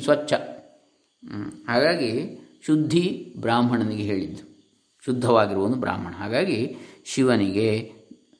ಸ್ವಚ್ಛ. 0.00 0.32
ಹಾಗಾಗಿ 1.68 2.40
ಶುದ್ಧಿ 2.66 3.34
ಬ್ರಾಹ್ಮಣನಿಗೆ 3.38 4.02
ಹೇಳಿದ್ದು. 4.02 4.42
ಶುದ್ಧವಾಗಿರುವನು 5.04 5.74
ಬ್ರಾಹ್ಮಣ. 5.74 6.12
ಹಾಗಾಗಿ 6.12 6.76
ಶಿವನಿಗೆ 7.04 7.92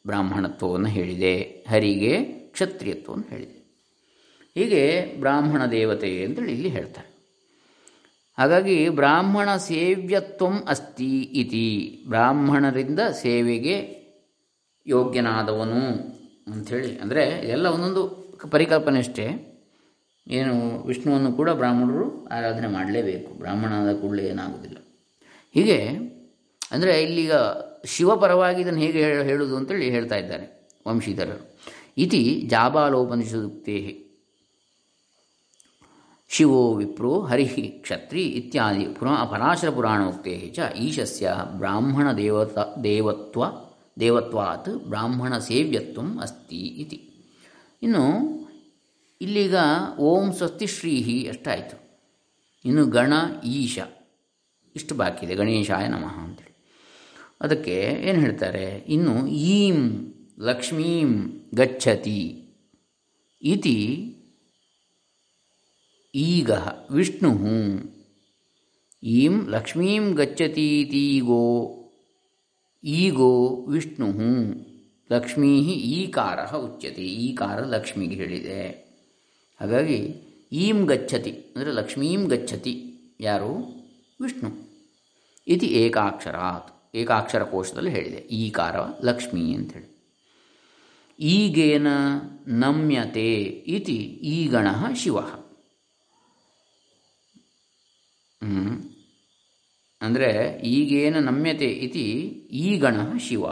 ಬ್ರಾಹ್ಮಣತ್ವವನ್ನು 0.07 0.87
ಹೇಳಿದೆ. 0.87 1.39
ಹರಿಗೆ 1.69 2.23
ಕ್ಷತ್ರಿಯತ್ವವನ್ನು 2.25 3.31
ಹೇಳಿದೆ. 3.31 3.65
ಹೀಗೆ 4.55 5.15
ಬ್ರಾಹ್ಮಣ 5.21 5.67
ದೇವತೆ 5.67 6.25
ಅಂತೇಳಿ 6.25 6.53
ಇಲ್ಲಿ 6.53 6.69
ಹೇಳ್ತಾರೆ. 6.69 7.14
ಹಾಗಾಗಿ 8.39 8.89
ಬ್ರಾಹ್ಮಣ 8.89 9.57
ಸೇವ್ಯತ್ವಂ 9.57 10.65
ಅಸ್ತಿ 10.69 11.21
ಇತಿ. 11.21 11.99
ಬ್ರಾಹ್ಮಣರಿಂದ 12.09 13.01
ಸೇವೆಗೆ 13.01 14.05
ಯೋಗ್ಯನಾದವನು 14.87 16.15
ಅಂಥೇಳಿ. 16.53 16.99
ಅಂದರೆ 16.99 17.23
ಎಲ್ಲ 17.49 17.67
ಒಂದೊಂದು 17.67 18.25
ಪರಿಕಲ್ಪನೆ 18.51 18.99
ಅಷ್ಟೇ 18.99 19.51
ಏನು 20.29 20.83
ವಿಷ್ಣುವನ್ನು 20.83 21.33
ಕೂಡ 21.33 21.51
ಬ್ರಾಹ್ಮಣರು 21.51 22.27
ಆರಾಧನೆ 22.27 22.69
ಮಾಡಲೇಬೇಕು. 22.69 23.39
ಬ್ರಾಹ್ಮಣನಾದ 23.39 23.97
ಕೂಡಲೇ 23.97 24.27
ಏನಾಗುವುದಿಲ್ಲ. 24.27 24.77
ಹೀಗೆ, 25.55 25.79
ಅಂದರೆ 26.71 27.03
ಇಲ್ಲೀಗ 27.03 27.33
ಶಿವಪರವಾಗಿ 27.85 28.63
ಇದನ್ನು 28.63 28.81
ಹೇಗೆ 28.81 29.05
ಹೇಳ- 29.05 29.25
ಹೇಳುವುದು 29.25 29.57
ಅಂತೇಳಿ 29.57 29.91
ಹೇಳ್ತಾ 29.91 30.17
ಇದ್ದಾರೆ 30.17 30.69
ವಂಶೀಧರರು. 30.89 31.59
ಇತಿ 31.99 32.47
ಜಾಬಾಲೋಪನಿಷದುಕ್ತೇ 32.51 34.04
ಶಿವೋ 36.35 36.75
ವಿಪ್ರೋ 36.75 37.21
ಹರಿ 37.21 37.47
ಕ್ಷತ್ರಿ 37.47 38.27
ಇತ್ಯಾದಿ 38.27 38.85
ಪುರಾ 38.85 39.25
ಪರಾಶರ 39.25 39.71
ಪುರಾಣೋಕ್ತೆ 39.71 40.53
ಚ 40.55 40.61
ಈಶಸ್ಯ 40.77 41.35
ಬ್ರಾಹ್ಮಣ 41.53 42.13
ದೇವತ 42.13 42.59
ದೇವತ್ವ 42.85 43.45
ದೇವತ್ವಾತ್ 44.01 44.69
ಬ್ರಾಹ್ಮಣ 44.69 45.39
ಸೇವ್ಯತ್ವಂ 45.39 46.19
ಅಸ್ತಿ 46.21 46.57
ಇತಿ 46.57 47.11
ಇನ್ನು 47.83 48.35
ಇಲ್ಲಿಗ 49.21 49.55
ಓಂ 49.99 50.33
ಸ್ವಸ್ತಿ 50.33 50.67
ಶ್ರೀಹಿ 50.67 51.29
ಅಷ್ಟಾಯಿತು. 51.29 52.01
ಇನ್ನು 52.65 52.87
ಗಣ 52.87 53.13
ಈಶ. 53.45 53.79
ಇಷ್ಟು 54.77 54.95
ಬಾಕಿ 54.95 55.27
ಇದೆ. 55.27 55.35
ಗಣೇಶಾಯ 55.35 55.89
ನಮಃ 55.89 56.19
ಅಂತೇಳಿ. 56.19 56.57
ಅದಕ್ಕೆ 57.41 58.01
ಏನು 58.03 58.21
ಹೇಳ್ತಾರೆ? 58.21 58.85
ಇನ್ನು 58.89 59.27
ಈಂ 59.27 60.09
ಲಕ್ಷ್ಮೀಂ 60.39 61.41
ಗಚ್ಚತಿ 61.55 62.45
ಇತಿ 63.43 64.14
ಈಗ 66.15 66.51
ವಿಷ್ಣು 66.91 67.31
ಈಂ 69.03 69.49
ಲಕ್ಷ್ಮೀಂ 69.49 70.13
ಗಚ್ಚತೀತೀಗೋ 70.13 71.43
ಈಗೋ. 72.85 73.67
ವಿಷ್ಣು 73.69 74.07
ಲಕ್ಷ್ಮೀ 75.13 75.61
ಈಕಾರ 75.73 76.39
ಉಚ್ಯತೆ. 76.57 77.03
ಈಕಾರ 77.03 77.65
ಲಕ್ಷ್ಮಿಗೆ 77.65 78.15
ಹೇಳಿದೆ. 78.15 78.61
ಹಾಗಾಗಿ 79.61 80.01
ಈಂ 80.53 80.85
ಗಚ್ಚತಿ, 80.87 81.31
ಅಂದರೆ 81.31 81.73
ಲಕ್ಷ್ಮೀಂ 81.73 82.25
ಗಚ್ಚತಿ, 82.25 82.75
ಯಾರು? 83.21 83.53
ವಿಷ್ಣು. 84.21 84.51
ಇತಿ 85.47 85.67
ಏಕಾಕ್ಷರಾತ್, 85.67 86.97
ಏಕಾಕ್ಷರ 86.97 87.43
ಕೋಶದಲ್ಲಿ 87.43 87.91
ಹೇಳಿದೆ. 87.91 88.17
ಈಕಾರ 88.17 88.77
ಲಕ್ಷ್ಮೀ 89.05 89.55
ಅಂಥೇಳಿ 89.55 89.95
ಈಗೇನ 91.21 91.87
ನಮ್ಯತೆ 92.47 93.35
ಇತಿ 93.67 93.97
ಈಗಣ 94.37 94.67
ಶಿವ. 94.97 95.17
ಅಂದರೆ 100.03 100.59
ಈಗೇನ 100.59 101.19
ನಮ್ಯತೆ 101.19 101.67
ಇತಿ 101.67 102.11
ಈ 102.53 102.79
ಗಣ 102.79 103.19
ಶಿವ. 103.19 103.45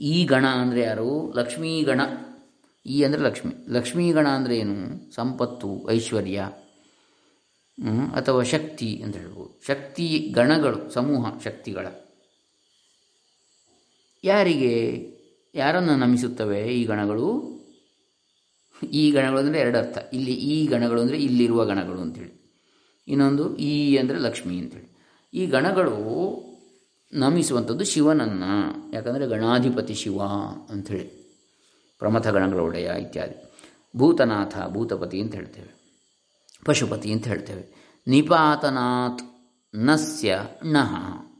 ಈ 0.00 0.24
ಗಣ 0.24 0.46
ಅಂದರೆ 0.46 0.80
ಯಾರು? 0.80 1.32
ಲಕ್ಷ್ಮೀಗಣ. 1.32 2.00
ಈ 2.86 3.02
ಅಂದರೆ 3.02 3.20
ಲಕ್ಷ್ಮಿ. 3.20 3.54
ಲಕ್ಷ್ಮೀಗಣ 3.68 4.28
ಅಂದರೆ 4.28 4.58
ಏನು? 4.58 5.14
ಸಂಪತ್ತು, 5.14 5.90
ಐಶ್ವರ್ಯ 5.90 6.48
ಅಥವಾ 8.14 8.42
ಶಕ್ತಿ 8.42 9.02
ಅಂತ 9.04 9.16
ಹೇಳ್ಬೋದು. 9.16 9.60
ಶಕ್ತಿ 9.66 10.18
ಗಣಗಳು, 10.18 10.90
ಸಮೂಹ 10.90 11.38
ಶಕ್ತಿಗಳ. 11.44 11.86
ಯಾರಿಗೆ? 14.24 14.74
ಯಾರನ್ನು 15.54 15.96
ನಮಿಸುತ್ತವೆ 15.96 16.62
ಈ 16.62 16.84
ಗಣಗಳು? 16.84 17.57
ಈ 18.86 19.10
ಗಣಗಳು 19.10 19.38
ಅಂದರೆ 19.38 19.60
ಎರಡು 19.60 19.78
ಅರ್ಥ. 19.78 19.98
ಇಲ್ಲಿ 20.12 20.32
ಈ 20.32 20.66
ಗಣಗಳು 20.66 21.00
ಅಂದರೆ 21.00 21.18
ಇಲ್ಲಿರುವ 21.18 21.64
ಗಣಗಳು 21.64 22.00
ಅಂತೇಳಿ. 22.00 22.38
ಇನ್ನೊಂದು 23.08 23.56
ಈ 23.56 23.96
ಅಂದರೆ 23.96 24.18
ಲಕ್ಷ್ಮಿ 24.18 24.58
ಅಂತೇಳಿ. 24.58 24.98
ಈ 25.34 25.46
ಗಣಗಳು 25.46 25.98
ನಮಿಸುವಂಥದ್ದು 27.12 27.84
ಶಿವನನ್ನು, 27.84 28.92
ಯಾಕಂದರೆ 28.94 29.26
ಗಣಾಧಿಪತಿ 29.26 29.94
ಶಿವ 29.94 30.22
ಅಂಥೇಳಿ 30.70 31.18
ಪ್ರಮಥ 31.98 32.26
ಗಣಗಳ 32.26 32.60
ಒಡೆಯ 32.60 32.90
ಇತ್ಯಾದಿ. 33.00 33.34
ಭೂತನಾಥ, 33.96 34.56
ಭೂತಪತಿ 34.68 35.20
ಅಂತ 35.20 35.34
ಹೇಳ್ತೇವೆ. 35.34 36.00
ಪಶುಪತಿ 36.64 37.12
ಅಂತ 37.12 37.26
ಹೇಳ್ತೇವೆ. 37.26 37.94
ನಿಪಾತನಾಥ್ 38.08 39.22
ನಸ್ಯ 39.76 40.38
ಣಃ 40.64 40.94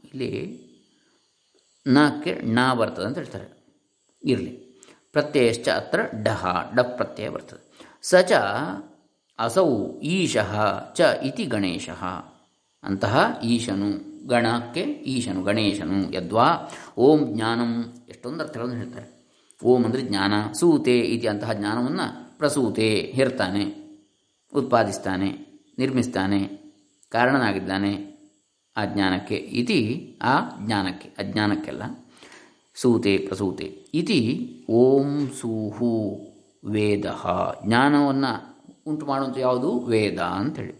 ಇಲ್ಲಿ 0.05 0.59
ನಕ್ಕೆ 1.87 2.41
ಣ 2.45 2.73
ಬರ್ತದೆ 2.73 3.05
ಅಂತ 3.05 3.17
ಹೇಳ್ತಾರೆ. 3.17 3.59
ಇರಲಿ. 4.23 4.68
ಪ್ರತ್ಯಯಶ್ಚ 5.11 5.69
ಅತ್ರ 5.69 5.99
ಡಹ 6.23 6.71
ಡಪ್ 6.75 6.97
ಪ್ರತ್ಯಯ 6.97 7.29
ಬರ್ತದೆ. 7.29 7.63
ಸ 8.01 8.15
ಚ 8.15 8.31
ಅಸೌ, 9.39 9.99
ಈಶಃ 9.99 10.53
ಚ 10.93 11.01
ಇತಿ 11.01 11.43
ಗಣೇಶಃ. 11.43 12.03
ಅಂತಹ 12.83 13.39
ಈಶನು, 13.43 13.89
ಗಣಕ್ಕೆ 14.27 14.81
ಈಶನು, 14.81 15.43
ಗಣೇಶನು, 15.43 16.13
ಯದ್ವಾ 16.13 16.47
ಓಂ 16.97 17.35
ಜ್ಞಾನಂ, 17.35 17.71
ಎಷ್ಟೊಂದು 18.09 18.43
ಅರ್ಥಗಳನ್ನು 18.43 18.75
ಹೇಳ್ತಾರೆ. 18.75 19.07
ಓಂ 19.63 19.85
ಅಂದರೆ 19.85 20.01
ಜ್ಞಾನ, 20.01 20.33
ಸೂತೆ 20.53 20.99
ಇತಿ 20.99 21.27
ಅಂತಹ 21.27 21.53
ಜ್ಞಾನವನ್ನು 21.53 22.37
ಪ್ರಸೂತೆ, 22.37 22.89
ಹೇರ್ತಾನೆ, 23.15 23.63
ಉತ್ಪಾದಿಸ್ತಾನೆ, 24.53 25.29
ನಿರ್ಮಿಸ್ತಾನೆ, 25.77 26.39
ಕಾರಣನಾಗಿದ್ದಾನೆ, 27.09 27.91
ಆ 28.77 28.85
ಜ್ಞಾನಕ್ಕೆ. 28.85 29.35
ಇತಿ 29.35 29.79
ಆ 30.21 30.39
ಜ್ಞಾನಕ್ಕೆ, 30.65 31.09
ಅಜ್ಞಾನಕ್ಕೆಲ್ಲ. 31.17 31.83
ಸೂತೆ 32.81 33.17
ಪ್ರಸೂತೆ. 33.17 33.63
ಇತಿ 33.93 34.49
ಓಂ 34.69 35.31
ಸೂಹು 35.39 36.19
ವೇದ. 36.65 37.05
ಜ್ಞಾನವನ್ನು 37.65 38.31
ಉಂಟು 38.87 39.05
ಮಾಡುವಂಥ 39.05 39.37
ಯಾವುದು? 39.37 39.79
ವೇದ 39.79 40.19
ಅಂಥೇಳಿ 40.19 40.73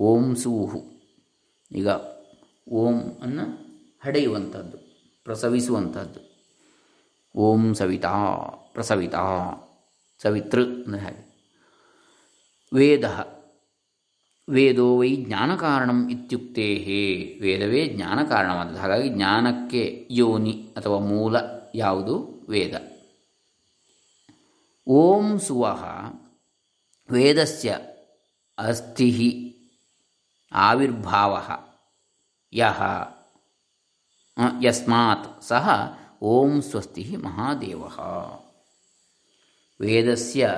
ಓಂ 0.00 0.36
ಸೂಹು. 0.36 0.84
ಈಗ 1.72 1.88
ಓಂ 2.70 3.00
ಅನ್ನು 3.22 3.44
ಹಡೆಯುವಂಥದ್ದು 4.04 4.78
ಪ್ರಸವಿಸುವಂಥದ್ದು 5.24 6.32
ಓಂ 7.36 7.74
ಸವಿತಾ, 7.74 8.36
ಪ್ರಸವಿತಾ, 8.72 9.54
ಸವಿತೃ 10.22 10.64
ಅಂದರೆ 10.64 11.00
ಹಾಗೆ. 11.00 11.32
ವೇದ. 12.74 13.04
ವೇದೋ 14.52 14.98
ವೈ 14.98 15.16
ಜ್ಞಾನಕಾರಣಂ 15.16 16.10
ಇತ್ಯುಕ್ತೇ 16.10 16.68
ವೇದವೇ 17.40 17.86
ಜ್ಞಾನಕಾರಣವಾದದ್ದು 17.86 18.78
ಹಾಗಾಗಿ 18.78 19.08
ಜ್ಞಾನಕ್ಕೆ 19.08 20.08
ಯೋನಿ 20.10 20.74
ಅಥವಾ 20.76 20.98
ಮೂಲ 20.98 21.36
ಯಾವುದು? 21.74 22.46
ವೇದ. 22.48 22.74
ಓಂ 24.86 25.38
ಸುವಹ 25.38 25.84
ವೇದಸ್ಯ 27.10 27.78
ಅಸ್ಥಿ 28.58 29.48
ಆವಿರ್ಭಾವ 30.52 31.38
ಯಹ 32.52 32.82
ಯಸ್ಮಾತ್ 34.62 35.42
ಸಹ 35.42 35.98
ಓಂ 36.22 36.62
ಸ್ವಸ್ತಿ 36.62 37.16
ಮಹಾದೇವ. 37.16 37.82
ವೇದಸ್ಯ 39.80 40.50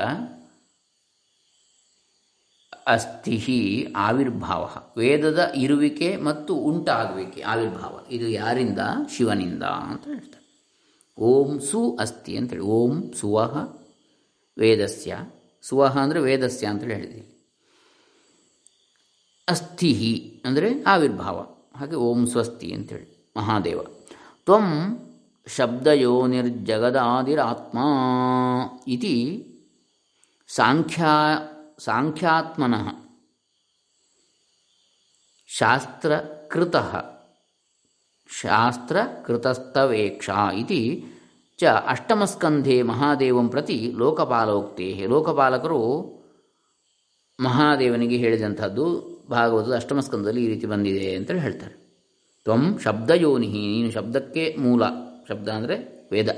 ಅಸ್ಥಿ 2.87 3.93
ಆವಿರ್ಭಾವ. 3.97 4.69
ವೇದದ 4.99 5.53
ಇರುವಿಕೆ 5.57 6.17
ಮತ್ತು 6.17 6.55
ಉಂಟಾಗುವಿಕೆ, 6.55 7.43
ಆವಿರ್ಭಾವ. 7.43 8.01
ಇದು 8.11 8.29
ಯಾರಿಂದ? 8.29 8.79
ಶಿವನಿಂದ 9.17 9.63
ಅಂತ 9.63 10.05
ಹೇಳ್ತಾರೆ. 10.05 10.45
ಓಂ 11.19 11.61
ಸು 11.61 11.97
ಅಸ್ತಿ 12.01 12.37
ಅಂತೇಳಿ 12.37 12.63
ಓಂ 12.63 13.13
ಸುವಹ 13.21 13.75
ವೇದಸ್ಯ. 14.59 15.17
ಸುವಹ 15.63 15.99
ಅಂದರೆ 15.99 16.21
ವೇದಸ್ಯ 16.21 16.67
ಅಂತೇಳಿ 16.67 16.95
ಹೇಳಿದ್ದೀವಿ 16.95 17.39
ಅಸ್ಥಿಹಿ 19.49 20.43
ಅಂದರೆ 20.45 20.83
ಆವಿರ್ಭಾವ. 20.83 21.47
ಹಾಗೆ 21.77 21.97
ಓಂ 21.97 22.27
ಸ್ವಸ್ತಿ 22.27 22.73
ಅಂತೇಳಿ 22.73 23.33
ಮಹಾದೇವ. 23.37 23.81
ತ್ವಂ 24.45 24.99
ಶಬ್ದಯೋನಿರ್ಜಗದಾದಿರಾತ್ಮ 25.47 27.79
ಇತಿ 28.89 29.47
ಸಾಂಖ್ಯಾ 30.49 31.39
ಸಾಂಖ್ಯಾತ್ಮನಃ. 31.79 32.89
ಶಾಸ್ತ್ರಕೃತ. 35.49 36.77
ಶಾಸ್ತ್ರಕೃತಸ್ತವೇಕ್ಷ 38.41 40.31
ಇತಿ 40.59 41.05
ಚ 41.59 41.65
ಅಷ್ಟಮಸ್ಕಂಧೆ 41.65 42.83
ಮಹಾದೇವಂ 42.83 43.49
ಪ್ರತಿ 43.49 43.93
ಲೋಕಪಾಲೋಕ್ತೆ. 43.97 45.07
ಲೋಕಪಾಲಕರು 45.07 45.81
ಮಹಾದೇವನಿಗೆ 47.41 48.17
ಹೇಳಿದಂಥದ್ದು 48.17 48.85
ಭಾಗವತದ 49.31 49.75
ಅಷ್ಟಮಸ್ಕಂದದಲ್ಲಿ 49.75 50.45
ಈ 50.45 50.49
ರೀತಿ 50.49 50.67
ಬಂದಿದೆ 50.67 51.15
ಅಂತೇಳಿ 51.15 51.41
ಹೇಳ್ತಾರೆ. 51.41 51.75
ತ್ವಂ 52.45 52.79
ಶಬ್ದಯೋನಿ 52.79 53.47
ನೀನು 53.47 53.91
ಶಬ್ದಕ್ಕೆ 53.91 54.57
ಮೂಲ. 54.59 54.83
ಶಬ್ದ 55.29 55.49
ಅಂದರೆ 55.49 56.09
ವೇದ. 56.13 56.29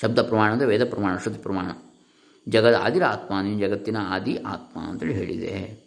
ಶಬ್ದ 0.00 0.18
ಪ್ರಮಾಣ 0.22 0.52
ಅಂದರೆ 0.52 0.66
ವೇದ 0.66 0.90
ಪ್ರಮಾಣ, 0.90 1.16
ಶ್ರುತಿ 1.16 1.38
ಪ್ರಮಾಣ. 1.38 1.89
ಜಗದ 2.48 2.74
ಆದಿರ 2.74 3.04
ಆತ್ಮ 3.04 3.40
ನೀನು 3.40 3.58
ಜಗತ್ತಿನ 3.58 3.96
ಆದಿ 4.00 4.36
ಆತ್ಮ 4.36 4.80
ಅಂತೇಳಿ 4.80 5.14
ಹೇಳಿದೆ. 5.14 5.80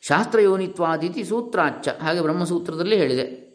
ಶಾಸ್ತ್ರಯೋನಿತ್ವಾದಿತಿ 0.00 1.24
ಸೂತ್ರಾಚ್ಚ 1.24 1.88
ಹಾಗೆ 1.88 2.20
ಬ್ರಹ್ಮಸೂತ್ರದಲ್ಲಿ 2.20 2.96
ಹೇಳಿದೆ. 2.96 3.52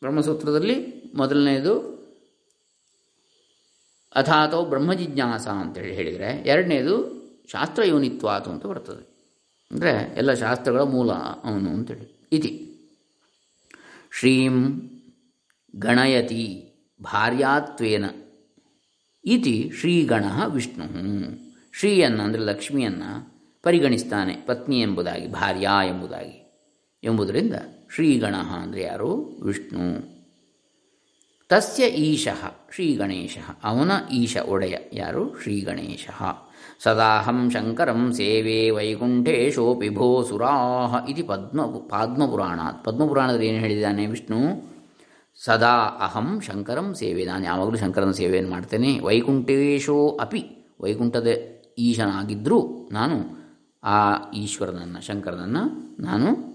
ಬ್ರಹ್ಮಸೂತ್ರದಲ್ಲಿ 0.00 1.02
ಮೊದಲನೆಯದು 1.14 2.00
ಅಥಾತೋ 4.16 4.64
ಬ್ರಹ್ಮಜಿಜ್ಞಾಸ 4.64 5.48
ಅಂತೇಳಿ 5.48 5.94
ಹೇಳಿದರೆ, 5.94 6.42
ಎರಡನೇದು 6.46 7.20
ಶಾಸ್ತ್ರಯೋನಿತ್ವಾತು 7.52 8.50
ಅಂತ 8.50 8.66
ಬರ್ತದೆ. 8.66 9.10
ಅಂದರೆ 9.72 10.14
ಎಲ್ಲ 10.16 10.34
ಶಾಸ್ತ್ರಗಳ 10.34 10.80
ಮೂಲ 10.80 11.12
ಅವನು 11.44 11.70
ಅಂತೇಳಿ. 11.70 12.28
ಇತಿ. 12.32 12.66
ಶ್ರೀಂ 14.18 14.80
ಗಣಯತಿ 15.76 16.72
ಭಾರ್ಯಾತ್ವೇನ. 17.02 18.04
ಇತಿ 19.24 19.70
ಶ್ರೀಗಣ 19.74 20.24
ವಿಷ್ಣು. 20.46 21.49
ಶ್ರೀಯನ್ನು 21.72 22.22
ಅಂದರೆ 22.22 22.40
ಲಕ್ಷ್ಮಿಯನ್ನು 22.40 23.40
ಪರಿಗಣಿಸ್ತಾನೆ 23.62 24.32
ಪತ್ನಿ 24.32 24.80
ಎಂಬುದಾಗಿ, 24.80 25.32
ಭಾರ್ಯ 25.32 25.68
ಎಂಬುದಾಗಿ. 25.88 26.46
ಎಂಬುದರಿಂದ 27.04 27.54
ಶ್ರೀಗಣ 27.94 28.34
ಅಂದರೆ 28.36 28.82
ಯಾರು? 28.82 29.40
ವಿಷ್ಣು. 29.42 30.20
ತಸ್ಯ 31.48 31.86
ಈಶಃ, 31.86 32.54
ಶ್ರೀಗಣೇಶ. 32.74 33.38
ಅವನ 33.64 33.90
ಈಶ 34.12 34.36
ಒಡೆಯ 34.36 34.76
ಯಾರು? 34.92 35.42
ಶ್ರೀಗಣೇಶ. 35.42 36.08
ಸದಾಹಂ 36.82 37.50
ಶಂಕರಂ 37.50 38.12
ಸೇವೆ 38.12 38.70
ವೈಕುಂಠೇಶೋಪಿ 38.70 39.88
ಭೋ 39.88 40.22
ಸುರಾಹ 40.22 41.10
ಇತಿ 41.10 41.22
ಪದ್ಮ 41.22 41.62
ಪದ್ಮಪುರಾಣಾತ್. 41.62 42.84
ಪದ್ಮಪುರಾಣದಲ್ಲಿ 42.84 43.46
ಏನು 43.46 43.58
ಹೇಳಿದ್ದಾನೆ 43.58 44.06
ವಿಷ್ಣು? 44.06 44.38
ಸದಾ 45.44 45.76
ಅಹಂ 45.76 46.40
ಶಂಕರಂ 46.40 46.94
ಸೇವೆ. 46.94 47.24
ನಾನು 47.24 47.44
ಯಾವಾಗಲೂ 47.44 47.76
ಶಂಕರನ 47.76 48.10
ಸೇವೆಯನ್ನು 48.10 48.50
ಮಾಡ್ತೇನೆ. 48.50 49.00
ವೈಕುಂಠೇಶೋ 49.00 50.18
ಅಪಿ. 50.20 50.50
ವೈಕುಂಠದ 50.80 51.28
ಈಶನಾಗಿದ್ದರೂ 51.80 52.88
ನಾನು 52.92 53.16
ಆ 53.82 54.30
ಈಶ್ವರನನ್ನು, 54.30 55.00
ಶಂಕರನನ್ನು 55.00 55.62
ನಾನು 56.02 56.50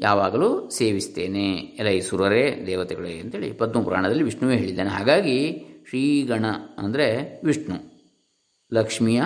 ಯಾವಾಗಲೂ 0.00 0.70
ಸೇವಿಸ್ತೇನೆ. 0.70 1.54
ಎಲ್ಲ 1.54 1.90
ಈ 1.90 2.00
ಸುರರೇ 2.00 2.64
ದೇವತೆಗಳೇ 2.66 3.18
ಅಂತೇಳಿ 3.18 3.52
ಪದ್ಮಪುರಾಣದಲ್ಲಿ 3.52 4.22
ವಿಷ್ಣುವೇ 4.22 4.56
ಹೇಳಿದ್ದಾನೆ. 4.56 4.90
ಹಾಗಾಗಿ 4.90 5.64
ಶ್ರೀಗಣ 5.88 6.44
ಅಂದರೆ 6.78 7.40
ವಿಷ್ಣು, 7.44 7.76
ಲಕ್ಷ್ಮಿಯ, 8.74 9.22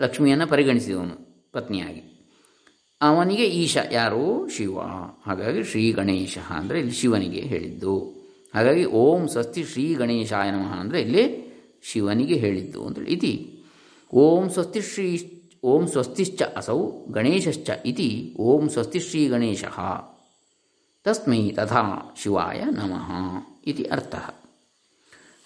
ಲಕ್ಷ್ಮಿಯನ್ನು 0.00 0.46
ಪರಿಗಣಿಸಿದವನು, 0.46 1.16
ಪತ್ನಿಯಾಗಿ. 1.52 2.02
ಅವನಿಗೆ 3.00 3.44
ಈಶ, 3.44 3.76
ಯಾರು? 3.92 4.48
ಶಿವ. 4.48 4.78
ಹಾಗಾಗಿ 5.26 5.64
ಶ್ರೀ 5.64 5.92
ಗಣೇಶ 5.92 6.38
ಅಂದರೆ 6.50 6.78
ಇಲ್ಲಿ 6.78 6.94
ಶಿವನಿಗೆ 6.94 7.40
ಹೇಳಿದ್ದು. 7.40 7.98
ಹಾಗಾಗಿ 8.54 8.84
ಓಂ 8.84 9.28
ಸ್ವಸ್ತಿ 9.28 9.64
ಶ್ರೀ 9.64 9.94
ಗಣೇಶಾಯ 9.94 10.50
ನಮಃ 10.50 10.74
ಅಂದರೆ 10.80 11.00
ಇಲ್ಲಿ 11.00 11.46
ಶಿವನಿಗೆ 11.82 12.34
ಹೇಳಿದ್ದು 12.34 12.86
ಅಂತೇಳಿ. 12.86 13.12
ಇತಿ 13.12 13.55
ಓಂ 14.14 14.50
ಸ್ವಸ್ತಿ 14.50 14.80
ಶ್ರೀ 14.80 15.32
ಓಂ 15.62 15.88
ಸ್ವಸ್ತಿಶ್ಚ 15.88 16.42
ಅಸೌ 16.42 17.06
ಗಣೇಶಶ್ಚ 17.10 17.70
ಇತಿ 17.86 18.36
ಓಂ 18.38 18.68
ಸ್ವಸ್ತಿ 18.68 19.00
ಶ್ರೀ 19.00 19.28
ಗಣೇಶ. 19.28 19.64
ತಸ್ಮೈ 21.04 21.50
ತಥಾ 21.50 22.14
ಶಿವಾಯ 22.16 22.64
ನಮಃ 22.64 23.10
ಇತಿ 23.66 23.84
ಅರ್ಥ. 23.84 24.14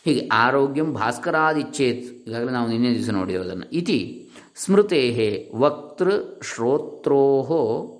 ಹೀಗೆ 0.05 0.29
ಆರೋಗ್ಯಂ 0.29 0.95
ಭಾಸ್ಕರಾದಿಚ್ಛೇತ್ 0.95 2.29
ಈಗಾಗಲೇ 2.29 2.52
ನಾವು 2.52 2.69
ನಿನ್ನೆ 2.69 2.95
ದಿವಸ 2.95 3.11
ನೋಡಿರೋದನ್ನು 3.11 3.71
ಇತಿ 3.71 4.31
ಸ್ಮೃತೆ 4.57 5.50
ವಕ್ತೃ 5.55 6.11
ಶ್ರೋತ್ರೋ 6.43 7.97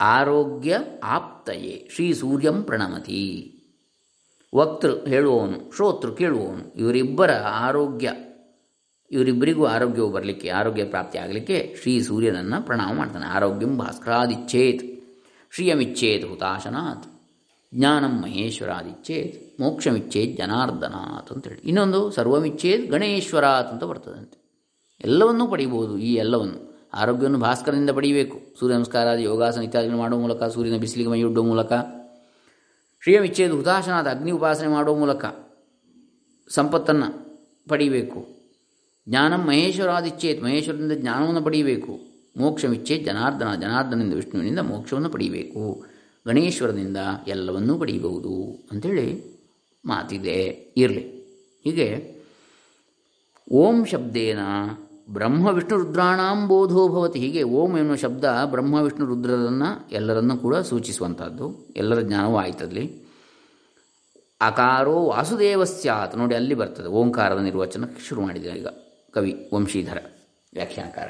ಆರೋಗ್ಯ 0.00 0.78
ಆಪ್ತಯೇ 1.02 1.88
ಶ್ರೀ 1.94 2.12
ಸೂರ್ಯಂ 2.12 2.62
ಪ್ರಣಮತಿ. 2.62 3.52
ವಕ್ತೃ 4.56 4.92
ಹೇಳುವವನು, 5.06 5.76
ಶ್ರೋತೃ 5.76 6.10
ಕೇಳುವವನು, 6.10 6.74
ಇವರಿಬ್ಬರ 6.74 7.30
ಆರೋಗ್ಯ, 7.50 8.12
ಇವರಿಬ್ಬರಿಗೂ 9.10 9.64
ಆರೋಗ್ಯವು 9.66 10.10
ಬರಲಿಕ್ಕೆ, 10.10 10.48
ಆರೋಗ್ಯ 10.48 10.84
ಪ್ರಾಪ್ತಿ 10.84 11.18
ಆಗಲಿಕ್ಕೆ 11.18 11.76
ಶ್ರೀ 11.82 12.00
ಸೂರ್ಯನನ್ನು 12.00 12.66
ಪ್ರಣಾಮ 12.66 12.94
ಮಾಡ್ತಾನೆ. 12.96 13.24
ಆರೋಗ್ಯಂ 13.24 13.78
ಭಾಸ್ಕರಾದಿಚ್ಛೇತ್, 13.78 14.84
ಶ್ರೀಯಮಿಚ್ಛೇತ್ 15.54 16.24
ಹುತಾಶನಾಥ್, 16.28 17.06
ಜ್ಞಾನಂ 17.74 18.14
ಮಹೇಶ್ವರಾದಿಚ್ಛೇತ್, 18.22 19.60
ಮೋಕ್ಷಮಿಚ್ಛೇತ್ 19.60 20.36
ಜನಾರ್ದನಾಥ್ 20.36 21.32
ಅಂತೇಳಿ. 21.32 21.60
ಇನ್ನೊಂದು 21.60 22.10
ಸರ್ವಮಿಚ್ಛೇತ್ 22.10 22.90
ಗಣೇಶ್ವರಾತ್ 22.90 23.72
ಅಂತ 23.72 23.84
ಬರ್ತದಂತೆ. 23.84 24.38
ಎಲ್ಲವನ್ನೂ 25.04 25.46
ಪಡೆಯಬಹುದು 25.46 25.98
ಈ 25.98 26.14
ಎಲ್ಲವನ್ನು. 26.14 26.58
ಆರೋಗ್ಯವನ್ನು 26.94 27.38
ಭಾಸ್ಕರನಿಂದ 27.38 27.90
ಪಡೆಯಬೇಕು 27.90 28.36
ಸೂರ್ಯ 28.58 28.74
ನಮಸ್ಕಾರಾದಿ 28.74 29.22
ಯೋಗಾಸನ 29.22 29.62
ಇತ್ಯಾದಿಗಳು 29.62 29.98
ಮಾಡುವ 29.98 30.18
ಮೂಲಕ, 30.20 30.44
ಸೂರ್ಯನ 30.44 30.76
ಬಿಸಿಲಿಗೆ 30.76 31.10
ಮೈಯೊಡ್ಡುವ 31.10 31.44
ಮೂಲಕ 31.44 31.72
ಶ್ರೀಯಮಿಚ್ಛೇದ್ 33.00 33.52
ಉದಾಸನಾದ 33.52 34.06
ಅಗ್ನಿ 34.06 34.30
ಉಪಾಸನೆ 34.30 34.68
ಮಾಡುವ 34.68 34.96
ಮೂಲಕ 34.96 35.24
ಸಂಪತ್ತನ್ನು 36.48 37.26
ಪಡೀಬೇಕು. 37.68 38.26
ಜ್ಞಾನಂ 39.08 39.46
ಮಹೇಶ್ವರಾದಿಚ್ಛೇತ್ 39.46 40.42
ಮಹೇಶ್ವರದಿಂದ 40.42 40.92
ಜ್ಞಾನವನ್ನು 40.92 41.42
ಪಡೆಯಬೇಕು 41.42 41.98
ಮೋಕ್ಷಮಿಚ್ಛೇತ್ 42.36 43.04
ಜನಾರ್ದನ 43.04 43.54
ಜನಾರ್ದನದಿಂದ 43.54 44.14
ವಿಷ್ಣುವಿನಿಂದ 44.14 44.58
ಮೋಕ್ಷವನ್ನು 44.58 45.10
ಪಡೆಯಬೇಕು 45.10 45.86
ಗಣೇಶ್ವರದಿಂದ 46.26 46.96
ಎಲ್ಲವನ್ನೂ 47.26 47.78
ಪಡೆಯಬಹುದು 47.78 48.68
ಅಂಥೇಳಿ 48.72 49.36
ಮಾತಿದೆ. 49.84 50.42
ಇರಲಿ. 50.76 51.16
ಹೀಗೆ 51.64 52.16
ಓಂ 53.52 53.84
ಶಬ್ದೇನ 53.84 54.38
ಬ್ರಹ್ಮ 55.10 55.48
ವಿಷ್ಣು 55.48 55.76
ರುದ್ರಾಣಾಂ 55.76 56.48
ಬೋಧೋ 56.48 57.12
ಹೀಗೆ 57.12 57.42
ಓಂ 57.42 57.76
ಎನ್ನುವ 57.76 57.96
ಶಬ್ದ 57.96 58.24
ಬ್ರಹ್ಮ 58.44 58.74
ವಿಷ್ಣು 58.74 59.06
ರುದ್ರರನ್ನು 59.06 59.90
ಎಲ್ಲರನ್ನೂ 59.90 60.36
ಕೂಡ 60.36 60.56
ಸೂಚಿಸುವಂಥದ್ದು 60.56 61.66
ಎಲ್ಲರ 61.76 62.00
ಜ್ಞಾನವೂ 62.00 62.36
ಆಯ್ತದಲ್ಲಿ 62.36 63.06
ಅಕಾರೋ 64.40 65.04
ವಾಸುದೇವ 65.04 65.64
ಸ್ಯಾತ್. 65.64 66.16
ನೋಡಿ, 66.16 66.34
ಅಲ್ಲಿ 66.34 66.54
ಬರ್ತದೆ 66.54 66.88
ಓಂಕಾರದ 66.88 67.38
ನಿರ್ವಚನ 67.38 67.84
ಶುರು 68.08 68.20
ಮಾಡಿದೆ 68.20 68.48
ಈಗ. 68.48 68.66
ಕವಿ 69.14 69.50
ವಂಶೀಧರ 69.54 69.98
ವ್ಯಾಖ್ಯಾನಕಾರ. 70.54 71.08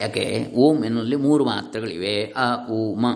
ಯಾಕೆ? 0.00 0.52
ಓಂ 0.56 0.84
ಎನ್ನುವಲ್ಲಿ 0.84 1.16
ಮೂರು 1.16 1.44
ಮಾತ್ರೆಗಳಿವೆ. 1.44 2.34
ಅ, 2.36 2.66
ಉ, 2.70 2.94
ಮ. 2.94 3.06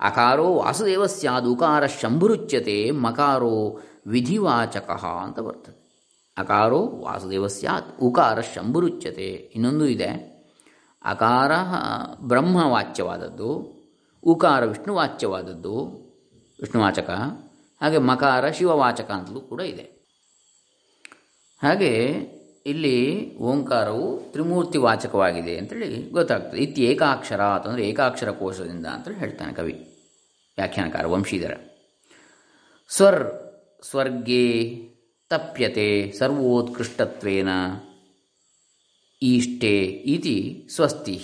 ಅಕಾರೋ 0.00 0.54
ವಾಸುದೇವ 0.54 1.06
ಸ್ಯಾದ್, 1.06 1.46
ಉಕಾರ 1.46 1.86
ಶಂಭುರುಚ್ಯತೆ, 1.86 2.90
ಮಕಾರೋ 2.90 3.80
ವಿಧಿವಾಚಕ 4.06 4.90
ಅಂತ 5.22 5.40
ಬರ್ತದೆ. 5.40 5.85
ಅಕಾರೋ 6.38 6.80
ವಾಸುದೇವ 7.04 7.46
ಸ್ಯಾತ್ 7.48 8.00
ಉಕಾರ 8.00 8.40
ಶಂಭುರುಚ್ಯತೆ. 8.54 9.28
ಇನ್ನೊಂದು 9.54 9.86
ಇದೆ, 9.86 10.10
ಅಕಾರ 11.04 11.52
ಬ್ರಹ್ಮವಾಚ್ಯವಾದದ್ದು 12.20 13.50
ಉಕಾರ 14.22 14.64
ವಿಷ್ಣುವಾಚ್ಯವಾದದ್ದು 14.64 15.74
ವಿಷ್ಣುವಾಚಕ 16.60 17.10
ಹಾಗೆ 17.80 17.98
ಮಕಾರ 17.98 18.50
ಶಿವವಾಚಕ 18.50 19.10
ಅಂತಲೂ 19.10 19.40
ಕೂಡ 19.40 19.60
ಇದೆ. 19.60 19.86
ಹಾಗೆ 21.62 21.92
ಇಲ್ಲಿ 22.66 22.96
ಓಂಕಾರವು 23.38 24.06
ತ್ರಿಮೂರ್ತಿ 24.32 24.78
ವಾಚಕವಾಗಿದೆ 24.78 25.52
ಅಂತೇಳಿ 25.58 26.10
ಗೊತ್ತಾಗ್ತದೆ. 26.10 26.58
ಇತ್ತು 26.58 26.82
ಏಕಾಕ್ಷರ 26.82 27.42
ಅಂತಂದರೆ 27.42 27.82
ಏಕಾಕ್ಷರ 27.88 28.30
ಕೋಶದಿಂದ 28.30 28.86
ಅಂತೇಳಿ 28.86 29.18
ಹೇಳ್ತಾನೆ 29.18 29.52
ಕವಿ, 29.52 29.74
ವ್ಯಾಖ್ಯಾನಕಾರ, 30.58 31.06
ವಂಶೀಧರ. 31.06 31.54
ಸ್ವರ್, 32.90 33.22
ಸ್ವರ್ಗೇ 33.82 34.44
ತಪ್ಯತೆ 35.30 36.12
ಸರ್ವೋತ್ಕೃಷ್ಟತ್ವೇನ. 36.18 37.48
ಈಷ್ಟೇ 39.22 39.74
ಇತಿ 40.14 40.68
ಸ್ವಸ್ತಿ 40.70 41.16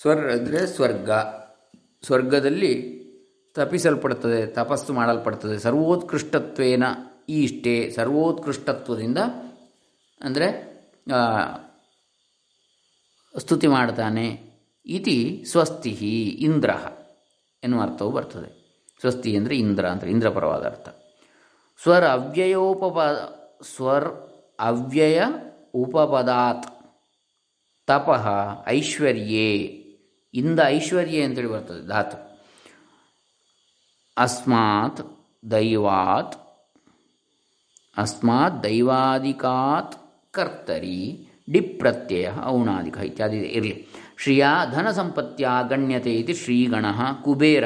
ಸ್ವರ್ 0.00 0.24
ಅಂದರೆ 0.30 0.66
ಸ್ವರ್ಗ. 0.66 1.10
ಸ್ವರ್ಗದಲ್ಲಿ 2.02 2.72
ತಪಿಸಲ್ಪಡುತ್ತದೆ 3.54 4.46
ತಪಸ್ಸು 4.46 4.92
ಮಾಡಲ್ಪಡ್ತದೆ. 4.92 5.58
ಸರ್ವೋತ್ಕೃಷ್ಟತ್ವೇನ 5.58 6.84
ಈಷ್ಟೇ, 7.28 7.90
ಸರ್ವೋತ್ಕೃಷ್ಟತ್ವದಿಂದ 7.90 9.18
ಅಂದರೆ 10.20 10.48
ಸ್ತುತಿ 13.38 13.66
ಮಾಡ್ತಾನೆ. 13.66 14.26
ಇತಿ 14.86 15.44
ಸ್ವಸ್ತಿ 15.46 15.90
ಇಂದ್ರ 16.40 16.70
ಎನ್ನುವ 17.62 17.82
ಅರ್ಥವು 17.82 18.10
ಬರ್ತದೆ. 18.10 18.50
ಸ್ವಸ್ತಿ 19.00 19.36
ಅಂದರೆ 19.36 19.54
ಇಂದ್ರ 19.56 19.84
ಅಂದರೆ 19.88 20.10
ಇಂದ್ರಪರವಾದ 20.10 20.64
ಅರ್ಥ. 20.64 20.88
ಸ್ವರ್ 21.82 22.04
ಅವ್ಯಯೋಪಪ 22.04 22.98
ಸ್ವರ್ 23.62 24.08
ಅವ್ಯಯ 24.60 25.22
ಉಪಪದಾತ್. 25.74 26.66
ತಪಃ 27.86 28.28
ಐಶ್ವರ್ಯೇ. 28.66 29.80
ಇಂದ 30.34 30.60
ಐಶ್ವರ್ಯ 30.64 31.22
ಅಂತೇಳಿ 31.22 31.48
ಬರ್ತದೆ, 31.48 31.88
ಧಾತು. 31.88 32.34
ಅಸ್ಮಾತ್ 34.16 35.00
ದೈವಾತ್, 35.50 36.36
ಅಸ್ಮಾತ್ 37.96 38.62
ದೈವಾದಿಕಾತ್ 38.62 39.96
ಕರ್ತರಿ 40.32 41.28
ಡಿಪ್ 41.52 41.78
ಪ್ರತ್ಯಯ 41.78 42.30
ಔಣಾದಿಕ 42.44 42.96
ಇತ್ಯಾದಿ 42.96 43.36
ಇರಲಿ. 43.36 43.86
ಶ್ರೀಯ 44.18 44.46
ಧನ 44.72 44.90
ಸಂಪತ್ಯ 44.90 45.48
ಗಣ್ಯತೆ 45.68 46.12
ಇದು 46.14 46.34
ಶ್ರೀಗಣ 46.34 46.86
ಕುಬೇರ. 47.22 47.64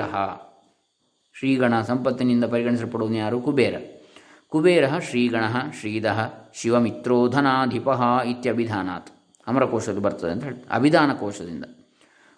ಶ್ರೀಗಣ 1.38 1.80
ಸಂಪತ್ತಿನಿಂದ 1.82 2.44
ಪರಿಗಣಿಸಲ್ಪಡುವನು 2.44 3.16
ಯಾರು? 3.16 3.40
ಕುಬೇರ. 3.40 3.97
ಕುಬೇರ 4.52 4.84
ಶ್ರೀಗಣ 5.08 5.44
ಶ್ರೀಧ 5.78 6.06
ಶಿವಮಿತ್ರೋಧನಾಧಿಪ 6.54 7.88
ಇತ್ಯಭಿಧಾನಾತ್. 8.26 9.10
ಅಮರಕೋಶದ್ದು 9.46 10.00
ಬರ್ತದೆ 10.00 10.30
ಅಂತ 10.32 10.44
ಹೇಳಿ 10.44 10.60
ಅಭಿಧಾನ 10.70 11.10
ಕೋಶದಿಂದ 11.12 11.64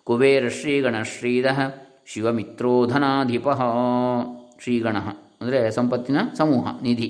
ಕುಬೇರ 0.06 0.48
ಶ್ರೀಗಣ 0.48 0.96
ಶ್ರೀಧ 1.02 1.46
ಶಿವಮಿತ್ರೋಧನಾಧಿಪ 2.06 3.48
ಶ್ರೀಗಣ. 4.62 4.96
ಅಂದರೆ 5.40 5.70
ಸಂಪತ್ತಿನ 5.70 6.18
ಸಮೂಹ, 6.38 6.66
ನಿಧಿ. 6.82 7.08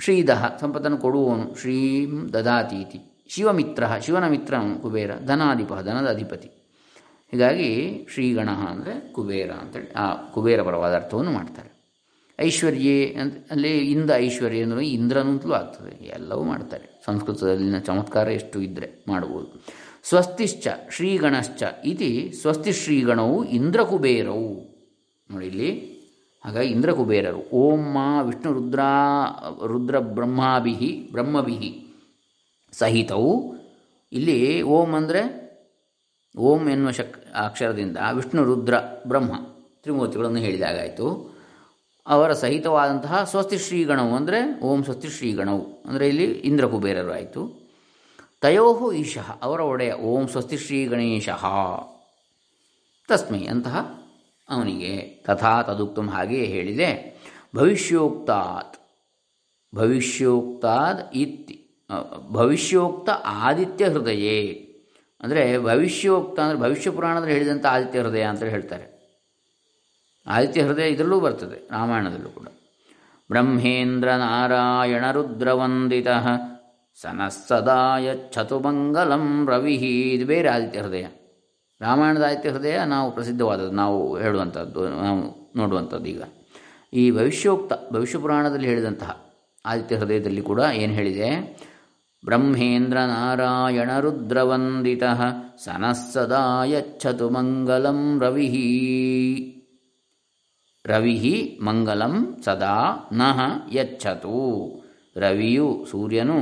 ಶ್ರೀಧ 0.00 0.30
ಸಂಪತ್ತನ್ನು 0.60 0.98
ಕೊಡುವನು 0.98 1.54
ಶ್ರೀಂ 1.60 2.32
ದದಾತೀತಿ. 2.32 3.00
ಶಿವಮಿತ್ರ, 3.28 3.84
ಶಿವನ 4.00 4.26
ಮಿತ್ರ 4.28 4.54
ಕುಬೇರ, 4.82 5.10
ಧನಾಧಿಪ, 5.26 5.72
ಧನದ 5.74 6.08
ಅಧಿಪತಿ. 6.10 6.48
ಹೀಗಾಗಿ 7.32 7.70
ಶ್ರೀಗಣ 8.12 8.48
ಅಂದರೆ 8.48 9.12
ಕುಬೇರ 9.12 9.50
ಅಂತೇಳಿ 9.50 9.92
ಆ 9.92 10.14
ಕುಬೇರ 10.14 10.62
ಪರವಾದ 10.62 10.94
ಅರ್ಥವನ್ನು 10.94 11.32
ಮಾಡ್ತಾರೆ. 11.32 11.71
ಐಶ್ವರ್ಯೆ 12.40 13.14
ಅಂತ 13.14 13.34
ಅಲ್ಲಿ 13.50 13.78
ಇಂದ 13.78 14.10
ಐಶ್ವರ್ಯ 14.16 14.62
ಅಂದರೆ 14.62 14.88
ಇಂದ್ರನಂತಲೂ 14.88 15.52
ಆಗ್ತದೆ. 15.52 16.04
ಎಲ್ಲವೂ 16.04 16.42
ಮಾಡ್ತಾರೆ. 16.42 17.02
ಸಂಸ್ಕೃತದಲ್ಲಿನ 17.06 17.78
ಚಮತ್ಕಾರ 17.78 18.28
ಎಷ್ಟು 18.28 18.60
ಇದ್ದರೆ 18.60 19.04
ಮಾಡ್ಬೋದು. 19.08 19.64
ಸ್ವಸ್ತಿಶ್ಚ, 20.04 20.68
ಶ್ರೀಗಣಶ್ಚ 20.90 21.62
ಇತಿ 21.84 22.32
ಸ್ವಸ್ತಿ 22.40 22.72
ಶ್ರೀಗಣವು 22.72 23.44
ಇಂದ್ರಕುಬೇರವು. 23.44 24.54
ನೋಡಿ 25.30 25.46
ಇಲ್ಲಿ. 25.46 25.92
ಹಾಗಾಗಿ 26.44 26.68
ಇಂದ್ರಕುಬೇರರು. 26.68 27.50
ಓಂ 27.52 27.80
ಮಾ 27.80 28.22
ವಿಷ್ಣು 28.22 28.52
ರುದ್ರ 28.52 28.80
ರುದ್ರ 29.66 29.98
ಬ್ರಹ್ಮಾಭಿಹಿ, 29.98 31.08
ಬ್ರಹ್ಮಭಿಹಿ 31.12 31.86
ಸಹಿತವು. 32.72 33.54
ಇಲ್ಲಿ 34.12 34.62
ಓಂ 34.62 34.94
ಅಂದರೆ 34.94 35.42
ಓಂ 36.38 36.68
ಎನ್ನುವ 36.68 36.90
ಶಕ್, 36.90 37.34
ಅಕ್ಷರದಿಂದ 37.34 37.96
ವಿಷ್ಣು 38.12 38.44
ರುದ್ರ 38.44 38.74
ಬ್ರಹ್ಮ 39.06 39.32
ತ್ರಿಮೂರ್ತಿಗಳನ್ನು 39.82 40.38
ಹೇಳಿದಾಗಾಯಿತು. 40.38 41.31
ಅವರ 42.06 42.30
ಸಹಿತವಾದಂತಹ 42.42 43.18
ಸ್ವಸ್ತಿ 43.32 43.58
ಶ್ರೀಗಣವು 43.64 44.12
ಅಂದರೆ 44.18 44.38
ಓಂ 44.68 44.80
ಸ್ವಸ್ತಿ 44.86 45.08
ಶ್ರೀಗಣವು 45.16 45.64
ಅಂದರೆ 45.88 46.04
ಇಲ್ಲಿ 46.12 46.26
ಇಂದ್ರ 46.48 46.64
ಕುಬೇರರು 46.72 47.12
ಆಯಿತು. 47.12 47.42
ತಯೋಹು 48.42 48.86
ಈಶಃ, 49.00 49.28
ಅವರ 49.46 49.60
ಒಡೆಯ 49.72 49.92
ಓಂ 50.10 50.24
ಸ್ವಸ್ತಿ 50.32 50.56
ಶ್ರೀ 50.64 50.78
ಗಣೇಶಃ 50.92 51.44
ತಸ್ಮೈ 53.08 53.42
ಅಂತಹ 53.52 53.76
ಅವನಿಗೆ 54.48 54.92
ತಥಾ 55.26 55.52
ತದುಕ್ತಂ 55.68 56.06
ಹಾಗೆಯೇ 56.08 56.46
ಹೇಳಿದೆ. 56.54 56.88
ಭವಿಷ್ಯೋಕ್ತಾತ್, 57.56 58.76
ಭವಿಷ್ಯೋಕ್ತಾದ್ 59.72 61.02
ಇತ್ತಿ 61.22 61.56
ಭವಿಷ್ಯೋಕ್ತ 62.36 63.08
ಆದಿತ್ಯ 63.46 63.88
ಹೃದಯೇ. 63.94 64.38
ಅಂದರೆ 65.20 65.42
ಭವಿಷ್ಯೋಕ್ತ 65.66 66.38
ಅಂದರೆ 66.40 66.58
ಭವಿಷ್ಯ 66.58 66.90
ಪುರಾಣದಲ್ಲಿ 66.90 67.34
ಹೇಳಿದಂಥ 67.34 67.64
ಆದಿತ್ಯ 67.72 68.02
ಹೃದಯ 68.02 68.24
ಅಂತ 68.32 68.44
ಹೇಳ್ತಾರೆ. 68.54 68.86
ಆದಿತ್ಯ 70.26 70.62
ಹೃದಯ 70.62 70.88
ಇದರಲ್ಲೂ 70.88 71.20
ಬರ್ತದೆ, 71.20 71.68
ರಾಮಾಯಣದಲ್ಲೂ 71.70 72.28
ಕೂಡ. 72.28 72.46
ಬ್ರಹ್ಮೇಂದ್ರ 73.30 74.08
ನಾರಾಯಣ 74.08 75.10
ರುದ್ರವಂದಿತ, 75.12 76.06
ಸನಸ್ಸದಾಯ 77.02 78.14
ಮಂಗಲಂ 78.62 79.48
ರವಿ 79.48 79.74
ಇದು 79.74 80.26
ಬೇರೆ 80.26 80.48
ಆದಿತ್ಯ 80.48 80.80
ಹೃದಯ. 80.80 81.06
ರಾಮಾಯಣದ 81.80 82.22
ಆದಿತ್ಯ 82.22 82.50
ಹೃದಯ 82.50 82.84
ನಾವು 82.84 83.10
ಪ್ರಸಿದ್ಧವಾದದ್ದು, 83.10 83.70
ನಾವು 83.70 84.18
ಹೇಳುವಂಥದ್ದು, 84.18 84.88
ನಾವು 84.88 85.52
ನೋಡುವಂಥದ್ದು 85.56 86.06
ಈಗ. 86.06 86.22
ಈ 86.92 87.10
ಭವಿಷ್ಯೋಕ್ತ, 87.10 87.72
ಭವಿಷ್ಯ 87.92 88.18
ಪುರಾಣದಲ್ಲಿ 88.18 88.68
ಹೇಳಿದಂತಹ 88.68 89.32
ಆದಿತ್ಯ 89.66 89.96
ಹೃದಯದಲ್ಲಿ 89.96 90.42
ಕೂಡ 90.42 90.60
ಏನು 90.60 90.92
ಹೇಳಿದೆ? 90.92 91.58
ಬ್ರಹ್ಮೇಂದ್ರ 92.24 92.98
ನಾರಾಯಣ 92.98 93.98
ರುದ್ರವಂದಿತ, 94.00 95.02
ಸನಸ್ಸದಾಯ 95.64 96.80
ಮಂಗಲಂ 97.28 98.20
ರವಿ 98.20 98.48
ರವಿ 100.86 101.58
ಮಂಗಲಂ 101.62 102.42
ಸದಾ 102.44 103.08
ನಹ 103.12 103.40
ಯಚ್ಚತು. 103.72 104.38
ರವಿಯು 105.16 105.86
ಸೂರ್ಯನು 105.90 106.38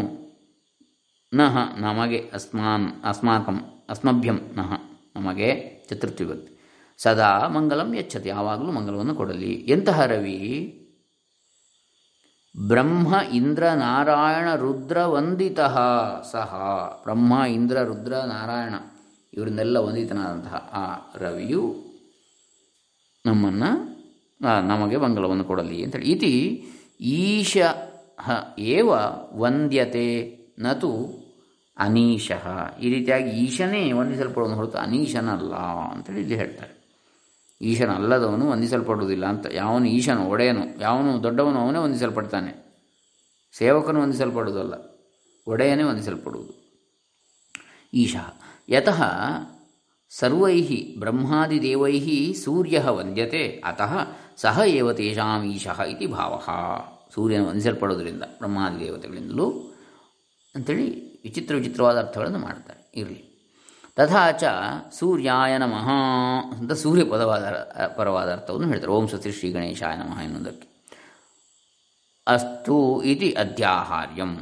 ನಹ 1.34 1.56
ನಮಗೆ 1.76 2.30
ಅಸ್ಮಾನ್, 2.32 3.04
ಅಸ್ಮಾಕಂ, 3.04 3.84
ಅಸ್ಮಭ್ಯಂ 3.88 4.40
ನಃ 4.54 4.72
ನಮಗೆ 5.16 5.48
ಚತುರ್ಥಿಭಕ್ತಿ 5.88 6.50
ಸದಾ 6.98 7.48
ಮಂಗಲಂ 7.48 7.94
ಯಚ್ಚತಿ, 7.94 8.28
ಯಾವಾಗಲೂ 8.28 8.72
ಮಂಗಲವನ್ನು 8.72 9.14
ಕೊಡಲಿ. 9.14 9.52
ಎಂತಹ 9.52 10.04
ರವಿ? 10.04 10.38
ಬ್ರಹ್ಮ 12.68 13.14
ಇಂದ್ರ 13.32 13.64
ನಾರಾಯಣ 13.68 14.54
ರುದ್ರ 14.54 15.04
ವಂದಿತ 15.04 15.60
ಸಹ. 16.32 16.50
ಬ್ರಹ್ಮ 17.02 17.32
ಇಂದ್ರ 17.44 17.82
ರುದ್ರ 17.82 18.12
ನಾರಾಯಣ, 18.12 18.74
ಇವರನ್ನೆಲ್ಲ 19.34 19.76
ವಂದಿತನಾದಂತಹ 19.76 20.54
ಆ 20.72 20.84
ರವಿಯು 21.18 21.62
ನಮ್ಮನ್ನು 23.26 23.99
ನಮಗೆ 24.42 24.96
ಮಂಗಳವನ್ನು 24.96 25.44
ಕೊಡಲಿ 25.44 25.84
ಅಂತೇಳಿ. 25.84 26.10
ಇತಿ 26.12 26.34
ಈಶ 27.00 27.56
ಏವ 28.58 28.90
ವಂದ್ಯತೆ 29.34 30.06
ನತು 30.58 30.90
ಅನೀಶಃ. 31.76 32.46
ಈ 32.78 32.88
ರೀತಿಯಾಗಿ 32.94 33.30
ಈಶನೇ 33.44 33.92
ವಂದಿಸಲ್ಪಡುವನು 33.92 34.54
ಹೊರತು 34.54 34.78
ಅನೀಶನಲ್ಲ 34.78 35.54
ಅಂತೇಳಿ 35.92 36.20
ಇಲ್ಲಿ 36.20 36.36
ಹೇಳ್ತಾರೆ. 36.36 36.74
ಈಶನ 37.62 37.90
ಅಲ್ಲದವನು 37.90 38.44
ವಂದಿಸಲ್ಪಡುವುದಿಲ್ಲ 38.50 39.26
ಅಂತ. 39.26 39.46
ಯಾವನು 39.52 39.86
ಈಶನು, 39.88 40.22
ಒಡೆಯನು, 40.28 40.64
ಯಾವನು 40.80 41.22
ದೊಡ್ಡವನು 41.22 41.58
ಅವನೇ 41.58 41.78
ವಂದಿಸಲ್ಪಡ್ತಾನೆ. 41.78 42.52
ಸೇವಕನು 43.52 44.00
ವಂದಿಸಲ್ಪಡುವುದಲ್ಲ, 44.00 44.74
ಒಡೆಯನೇ 45.46 45.82
ವಂದಿಸಲ್ಪಡುವುದು. 45.82 46.52
ಈಶ 47.94 48.16
ಯತಃ 48.68 49.00
ಸರ್ವೈ 50.10 50.56
ಬ್ರಹ್ಮಾದಿದೇವೈ 50.98 52.32
ಸೂರ್ಯ 52.32 52.78
ವಂದ್ಯತೆ, 52.88 53.44
ಅತಃ 53.64 53.92
ಸಹ 54.40 54.60
ಏವ 54.66 54.92
ತೇಷಾಂ 54.92 55.42
ಈಶಃ 55.42 55.82
ಇತಿ 55.82 56.06
ಭಾವ. 56.06 56.42
ಸೂರ್ಯನ 57.14 57.48
ವಂದಿಸಲ್ಪಡೋದ್ರಿಂದ 57.48 58.22
ಬ್ರಹ್ಮಾದಿ 58.22 58.84
ದೇವತೆಗಳಿಂದಲೂ 58.84 59.50
ಅಂಥೇಳಿ 60.54 61.22
ವಿಚಿತ್ರ 61.22 61.54
ವಿಚಿತ್ರವಾದ 61.54 61.98
ಅರ್ಥಗಳನ್ನು 61.98 62.38
ಮಾಡ್ತಾರೆ 62.38 62.92
ಇರಲಿ. 62.94 63.30
ತಥಾಚ 63.96 64.44
ಸೂರ್ಯಾಯ 64.92 65.58
ನಮಃ 65.58 65.88
ಅಂತ 66.58 66.72
ಸೂರ್ಯ 66.72 67.04
ಪದವಾದ 67.04 67.44
ಪರವಾದ 67.96 68.32
ಅರ್ಥವನ್ನು 68.32 68.68
ಹೇಳ್ತಾರೆ. 68.68 68.92
ಓಂ 68.92 69.08
ಸತಿ 69.08 69.32
ಶ್ರೀ 69.32 69.52
ಗಣೇಶಾಯ 69.52 69.96
ನಮಃ 69.96 70.20
ಎನ್ನುವುದಕ್ಕೆ. 70.20 70.70
ಅಸ್ತು 72.26 73.02
ಇತಿ 73.02 73.32
ಅಧ್ಯಾಹಾರ್ಯಂ. 73.32 74.38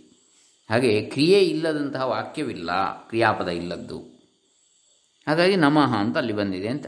ಹಾಗೆ 0.71 1.03
ಕ್ರಿಯೆ 1.03 1.41
ಇಲ್ಲದಂತಹ 1.41 2.03
ವಾಕ್ಯವಿಲ್ಲ, 2.03 2.71
ಕ್ರಿಯಾಪದ 3.09 3.49
ಇಲ್ಲದ್ದು. 3.49 3.99
ಹಾಗಾಗಿ 5.29 5.57
ನಮಃ 5.57 5.97
ಅಂತ 5.97 6.17
ಅಲ್ಲಿ 6.17 6.33
ಬಂದಿದೆ 6.33 6.69
ಅಂತ. 6.69 6.87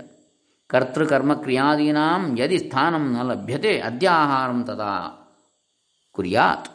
ಕರ್ತೃಕರ್ಮ 0.66 1.34
ಕ್ರಿಯಾದೀನಾಂ 1.34 2.38
ಯದಿ 2.38 2.58
ಸ್ಥಾನಂ 2.58 3.12
ನ 3.12 3.22
ಲಭ್ಯತೆ 3.22 3.80
ಅದ್ಯಾಹಾರಂ 3.80 4.64
ತದಾ 4.64 5.14
ಕುರಿಯಾತ್. 6.12 6.68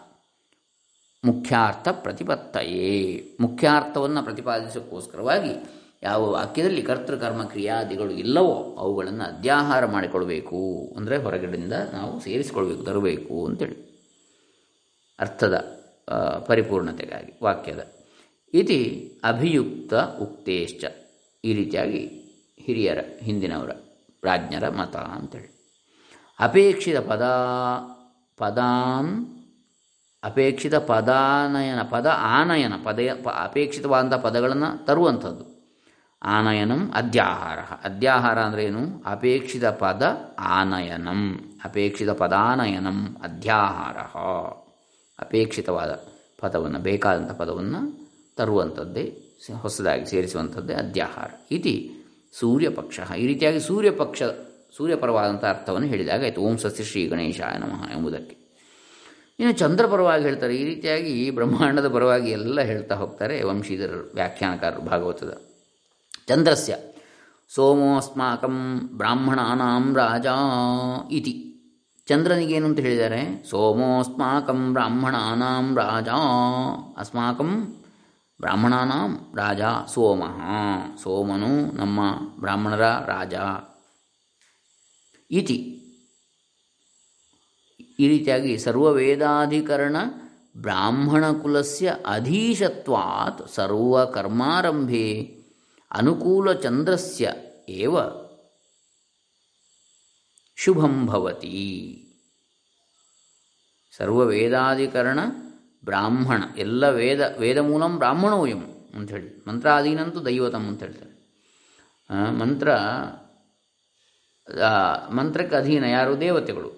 ಮುಖ್ಯಾರ್ಥ 1.25 1.87
ಪ್ರತಿಪತ್ತಯೇ. 1.87 3.23
ಮುಖ್ಯಾರ್ಥವನ್ನು 3.39 4.23
ಪ್ರತಿಪಾದಿಸೋಕ್ಕೋಸ್ಕರವಾಗಿ 4.23 5.83
ಯಾವ 6.03 6.31
ವಾಕ್ಯದಲ್ಲಿ 6.31 6.81
ಕರ್ತೃಕರ್ಮ 6.81 7.43
ಕ್ರಿಯಾದಿಗಳು 7.43 8.11
ಇಲ್ಲವೋ 8.11 8.75
ಅವುಗಳನ್ನು 8.79 9.23
ಅಧ್ಯಾಹಾರ 9.23 9.85
ಮಾಡಿಕೊಳ್ಬೇಕು. 9.85 10.93
ಅಂದರೆ 10.97 11.17
ಹೊರಗಡೆಯಿಂದ 11.17 11.73
ನಾವು 11.73 12.19
ಸೇರಿಸಿಕೊಳ್ಬೇಕು, 12.19 12.83
ತರಬೇಕು 12.83 13.45
ಅಂತೇಳಿ. 13.45 13.93
ಅರ್ಥದ 15.19 15.72
ಪರಿಪೂರ್ಣತೆಗಾಗಿ, 16.47 17.39
ವಾಕ್ಯದ. 17.43 17.93
ಇತಿ 18.53 19.11
ಅಭಿಯುಕ್ತ 19.23 19.93
ಉಕ್ತೇಶ್ಚ. 19.93 20.85
ಈ 21.45 21.53
ರೀತಿಯಾಗಿ 21.53 22.07
ಹಿರಿಯರ, 22.59 22.99
ಹಿಂದಿನವರ, 23.21 23.69
ಪ್ರಾಜ್ಞರ 24.21 24.69
ಮತ 24.69 24.95
ಅಂತೇಳಿ. 24.95 25.53
ಅಪೇಕ್ಷಿತ 26.39 26.97
ಪದ, 26.97 27.21
ಪದಾನ್, 28.37 29.25
ಅಪೇಕ್ಷಿತ 30.23 30.75
ಪದಾನಯನ, 30.75 31.81
ಪದ 31.81 32.05
ಆನಯನ 32.15 32.73
ಪದ 32.83 32.99
ಅಪೇಕ್ಷಿತವಾದಂಥ 33.35 34.13
ಪದಗಳನ್ನು 34.13 34.85
ತರುವಂಥದ್ದು. 34.85 35.53
ಆನಯನಂ 36.25 36.91
ಅಧ್ಯಾಹಾರ 36.95 37.59
ಅದ್ಯಾಹಾರ 37.59 38.59
ಏನು? 38.59 39.03
ಅಪೇಕ್ಷಿತ 39.05 39.65
ಪದ 39.65 40.17
ಆನಯನಂ. 40.39 41.39
ಅಪೇಕ್ಷಿತ 41.63 42.09
ಪದಾನಯನಂ 42.09 43.17
ಅಧ್ಯಾಹಾರ 43.23 43.97
ಅಪೇಕ್ಷಿತವಾದ 45.19 46.03
ಪದವನ್ನು, 46.39 46.79
ಬೇಕಾದಂಥ 46.79 47.31
ಪದವನ್ನು 47.31 48.09
ತರುವಂಥದ್ದೇ, 48.37 49.17
ಹೊಸದಾಗಿ 49.61 50.05
ಸೇರಿಸುವಂಥದ್ದೇ 50.05 50.73
ಅಧ್ಯಾಹಾರ. 50.73 51.31
ಇತಿ 51.51 51.91
ಸೂರ್ಯಪಕ್ಷ. 52.39 52.99
ಈ 53.17 53.27
ರೀತಿಯಾಗಿ 53.27 53.59
ಸೂರ್ಯಪಕ್ಷ, 53.59 54.23
ಸೂರ್ಯಪರವಾದಂಥ 54.77 55.45
ಅರ್ಥವನ್ನು 55.45 55.87
ಹೇಳಿದಾಗ 55.87 56.21
ಆಯಿತು 56.21 56.41
ಓಂ 56.41 56.57
ಸಸ್ಯ 56.57 56.83
ಶ್ರೀ 56.83 57.07
ಗಣೇಶಾಯ 57.07 57.57
ನಮಃ 57.57 57.97
ಎಂಬುದಕ್ಕೆ. 57.97 58.43
ಇನ್ನು 59.39 59.53
ಚಂದ್ರ 59.53 59.87
ಪರವಾಗಿ 59.87 60.23
ಹೇಳ್ತಾರೆ. 60.23 60.55
ಈ 60.55 60.63
ರೀತಿಯಾಗಿ 60.63 61.25
ಈ 61.25 61.29
ಬ್ರಹ್ಮಾಂಡದ 61.29 61.93
ಪರವಾಗಿ 61.93 62.31
ಎಲ್ಲ 62.31 62.61
ಹೇಳ್ತಾ 62.61 62.95
ಹೋಗ್ತಾರೆ 62.95 63.43
ವಂಶೀಧರ 63.43 63.93
ವ್ಯಾಖ್ಯಾನಕಾರರು, 64.13 64.81
ಭಾಗವತದ. 64.81 65.41
ಚಂದ್ರಸ್ಯ 66.27 66.75
ಸೋಮೋಸ್ಮಾಕಂ 67.49 68.79
ಬ್ರಾಹ್ಮಣಾನಾಂ 68.93 69.95
ರಾಜ 69.95 70.25
ಇತಿ. 71.11 71.52
ಚಂದ್ರನಿಗೇನು 72.05 72.65
ಅಂತ 72.65 72.79
ಹೇಳಿದ್ದಾರೆ? 72.79 73.43
ಸೋಮೋಸ್ಮಾಕಂ 73.49 74.73
ಬ್ರಾಹ್ಮಣಾನಾಂ 74.73 75.75
ರಾಜ. 75.75 76.07
ಅಸ್ಮಾಕಂ 76.97 77.75
ಬ್ರಾಹ್ಮಣಾನಾಂ 78.41 79.35
ರಾಜ 79.35 79.61
ಸೋಮ. 79.93 80.23
ಸೋಮನು 81.03 81.75
ನಮ್ಮ 81.75 81.99
ಬ್ರಾಹ್ಮಣರ 82.39 82.81
ರಾಜ. 82.81 83.33
ಇತಿ. 85.31 85.79
ಈ 87.99 88.07
ರೀತಿಯಾಗಿ 88.07 88.57
ಸರ್ವವೇದಾಧಿಕರಣ 88.57 89.95
ಬ್ರಾಹ್ಮಣ 90.57 91.31
ಕುಲಸ್ಯ 91.31 91.95
ಅಧೀಶತ್ವಾತ್ 92.05 93.49
ಸರ್ವ 93.49 94.05
ಅನುಕೂಲಚಂದ್ರಸ್ಯ 94.05 95.37
ಅನುಕೂಲ 95.91 96.53
ಚಂದ್ರಸ್ಯ 96.53 97.31
ಏವ 97.69 97.95
ಶುಭಂ 100.55 101.05
ಭವತಿ. 101.05 101.99
ಸರ್ವವೇದಾಧಿಕರಣ 103.97 105.19
ಬ್ರಾಹ್ಮಣ, 105.85 106.43
ಎಲ್ಲ 106.57 106.89
ವೇದ 106.89 107.35
ವೇದ 107.39 107.57
ಮೂಲಂ 107.57 107.97
ಬ್ರಾಹ್ಮಣೋಯಂ 107.97 108.61
ಅಂಥೇಳಿ. 108.95 109.43
ಮಂತ್ರಾಧೀನಂತೂ 109.47 110.19
ದೈವತಂ 110.19 110.67
ಅಂತ 110.67 110.83
ಹೇಳ್ತಾರೆ. 110.83 111.13
ಮಂತ್ರ 112.31 112.69
ಮಂತ್ರಕ್ಕೆ 115.09 115.55
ಅಧೀನ 115.55 115.83
ಯಾರು? 115.83 116.19
ದೇವತೆಗಳು. 116.19 116.71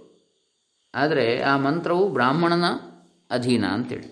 ಆದರೆ 0.93 1.41
ಆ 1.41 1.57
ಮಂತ್ರವು 1.57 2.09
ಬ್ರಾಹ್ಮಣನ 2.09 2.65
ಅಧೀನ 3.29 3.65
ಅಂತೇಳಿ 3.67 4.09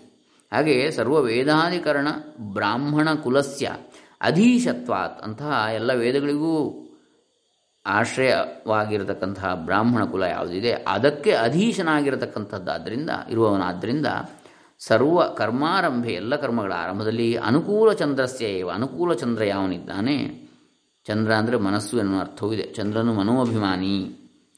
ಹಾಗೆ 0.53 0.91
ಸರ್ವ 0.91 1.21
ವೇದಾಧಿಕರಣ 1.21 2.07
ಬ್ರಾಹ್ಮಣ 2.53 3.13
ಕುಲಸ್ಯ 3.13 3.71
ಅಧೀಶತ್ವಾತ್ 4.21 5.23
ಅಂತಹ 5.23 5.67
ಎಲ್ಲ 5.73 5.93
ವೇದಗಳಿಗೂ 5.93 6.82
ಆಶ್ರಯವಾಗಿರತಕ್ಕಂತಹ 7.85 9.53
ಬ್ರಾಹ್ಮಣ 9.55 10.05
ಕುಲ 10.05 10.23
ಯಾವುದಿದೆ 10.23 10.71
ಅದಕ್ಕೆ 10.71 11.31
ಅಧೀಶನಾಗಿರತಕ್ಕಂಥದ್ದಾದ್ದರಿಂದ 11.31 13.09
ಇರುವವನಾದ್ದರಿಂದ 13.29 14.05
ಸರ್ವ 14.79 15.23
ಕರ್ಮಾರಂಭೆ, 15.23 16.13
ಎಲ್ಲ 16.13 16.35
ಕರ್ಮಗಳ 16.35 16.73
ಆರಂಭದಲ್ಲಿ 16.73 17.35
ಅನುಕೂಲ 17.35 17.93
ಚಂದ್ರಸ್ಯ 17.93 18.45
ಅನುಕೂಲ 18.73 19.13
ಚಂದ್ರ 19.13 19.43
ಯಾವನಿದ್ದಾನೆ? 19.43 20.43
ಚಂದ್ರ 21.05 21.33
ಅಂದರೆ 21.33 21.57
ಮನಸ್ಸು 21.57 21.97
ಎನ್ನುವ 21.97 22.19
ಅರ್ಥವೂ 22.19 22.53
ಇದೆ. 22.53 22.63
ಚಂದ್ರನು 22.63 23.13
ಮನೋಭಿಮಾನಿ 23.13 24.15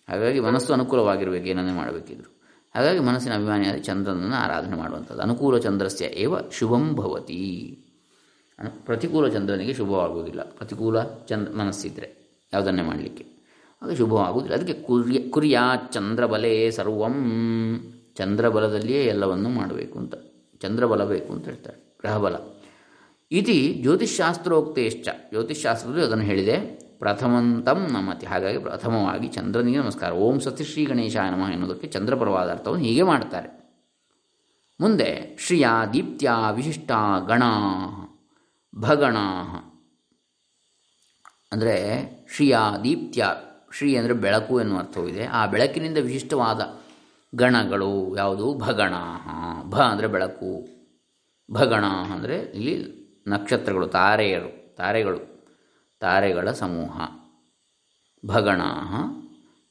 ಹಾಗಾಗಿ 0.10 0.40
ಮನಸ್ಸು 0.40 0.74
ಅನುಕೂಲವಾಗಿರಬೇಕು, 0.74 1.46
ಏನನ್ನೇ 1.46 1.72
ಮಾಡಬೇಕಿದ್ರು. 1.72 2.36
ಹಾಗಾಗಿ 2.76 3.00
ಮನಸ್ಸಿನ 3.00 3.34
ಅಭಿಮಾನಿಯಾದ 3.34 3.78
ಚಂದ್ರನನ್ನು 3.78 4.36
ಆರಾಧನೆ 4.36 4.76
ಮಾಡುವಂಥದ್ದು. 4.76 5.22
ಅನುಕೂಲ 5.22 5.58
ಚಂದ್ರಸ್ಯ 5.58 6.06
ಏವ, 6.06 6.50
ಶುಭಂ 6.52 6.94
ಭವತಿ. 6.94 7.80
ಪ್ರತಿಕೂಲ 8.86 9.28
ಚಂದ್ರನಿಗೆ 9.28 9.74
ಶುಭವಾಗುವುದಿಲ್ಲ. 9.74 10.44
ಪ್ರತಿಕೂಲ 10.44 11.04
ಚಂದ್ರ 11.04 11.52
ಮನಸ್ಸಿದ್ರೆ. 11.52 12.25
ಯಾವುದನ್ನೇ 12.54 12.82
ಮಾಡಲಿಕ್ಕೆ. 12.82 13.36
ಆಗ 13.82 13.92
ಶುಭವಾಗುವುದಿಲ್ಲ. 13.92 14.58
ಅದಕ್ಕೆ 14.58 14.74
ಕುರ್ಯ, 14.74 15.30
ಕುರಿಯ 15.30 15.58
ಚಂದ್ರಬಲೇ 15.92 16.72
ಸರ್ವಂ. 16.72 17.32
ಚಂದ್ರಬಲದಲ್ಲಿಯೇ 18.16 19.04
ಎಲ್ಲವನ್ನು 19.04 19.50
ಮಾಡಬೇಕು 19.50 20.00
ಅಂತ. 20.00 20.14
ಚಂದ್ರಬಲ 20.62 21.06
ಬೇಕು 21.06 21.34
ಅಂತ 21.34 21.46
ಹೇಳ್ತಾರೆ. 21.46 21.98
ಗ್ರಹಬಲ. 22.02 22.36
ಇತಿ 23.32 23.74
ಜ್ಯೋತಿಷ್ಶಾಸ್ತ್ರೋಕ್ತೇಶ್ಚ. 23.82 25.10
ಜ್ಯೋತಿಷ್ಶಾಸ್ತ್ರದಲ್ಲಿ 25.30 26.06
ಅದನ್ನು 26.06 26.24
ಹೇಳಿದೆ. 26.24 26.60
ಪ್ರಥಮಂತಂ 27.00 27.88
ನಮತಿ. 27.92 28.26
ಹಾಗಾಗಿ 28.26 28.58
ಪ್ರಥಮವಾಗಿ 28.58 29.28
ಚಂದ್ರನಿಗೆ 29.28 29.78
ನಮಸ್ಕಾರ. 29.78 30.12
ಓಂ 30.12 30.40
ಸತಿ 30.40 30.64
ಶ್ರೀ 30.64 30.86
ಗಣೇಶಾಯ 30.86 31.30
ನಮಃ 31.30 31.52
ಎನ್ನುವುದಕ್ಕೆ 31.52 31.88
ಚಂದ್ರಪರವಾದ 31.88 32.50
ಅರ್ಥವನ್ನು 32.50 32.86
ಹೀಗೆ 32.86 33.04
ಮಾಡ್ತಾರೆ. 33.04 33.66
ಮುಂದೆ 34.80 35.38
ಶ್ರಿಯ 35.40 35.68
ದೀಪ್ತ್ಯ 35.94 36.32
ವಿಶಿಷ್ಟ 36.52 36.92
ಗಣ. 37.28 37.44
ಭಗಣ. 38.76 39.18
ಅಂದರೆ 41.52 42.15
ಶ್ರಿಯ 42.34 42.58
ದೀಪ್ತ್ಯ 42.84 43.28
ಶ್ರೀ 43.78 43.96
ಅಂದರೆ 43.96 44.14
ಬೆಳಕು 44.14 44.62
ಎನ್ನುವ 44.62 44.80
ಅರ್ಥವಿದೆ. 44.80 45.26
ಆ 45.26 45.46
ಬೆಳಕಿನಿಂದ 45.46 45.98
ವಿಶಿಷ್ಟವಾದ 45.98 46.62
ಗಣಗಳು 47.36 48.18
ಯಾವುದು? 48.18 48.58
ಭಗಣ, 48.58 48.94
ಭ 49.64 49.76
ಅಂದರೆ 49.76 50.08
ಬೆಳಕು. 50.08 50.68
ಭಗಣ 51.52 51.86
ಅಂದರೆ 51.86 52.38
ಇಲ್ಲಿ 52.38 53.06
ನಕ್ಷತ್ರಗಳು, 53.28 53.88
ತಾರೆಯರು, 53.88 54.76
ತಾರೆಗಳು, 54.76 55.52
ತಾರೆಗಳ 56.00 56.52
ಸಮೂಹ. 56.52 57.02
ಭಗಣ, 58.26 58.62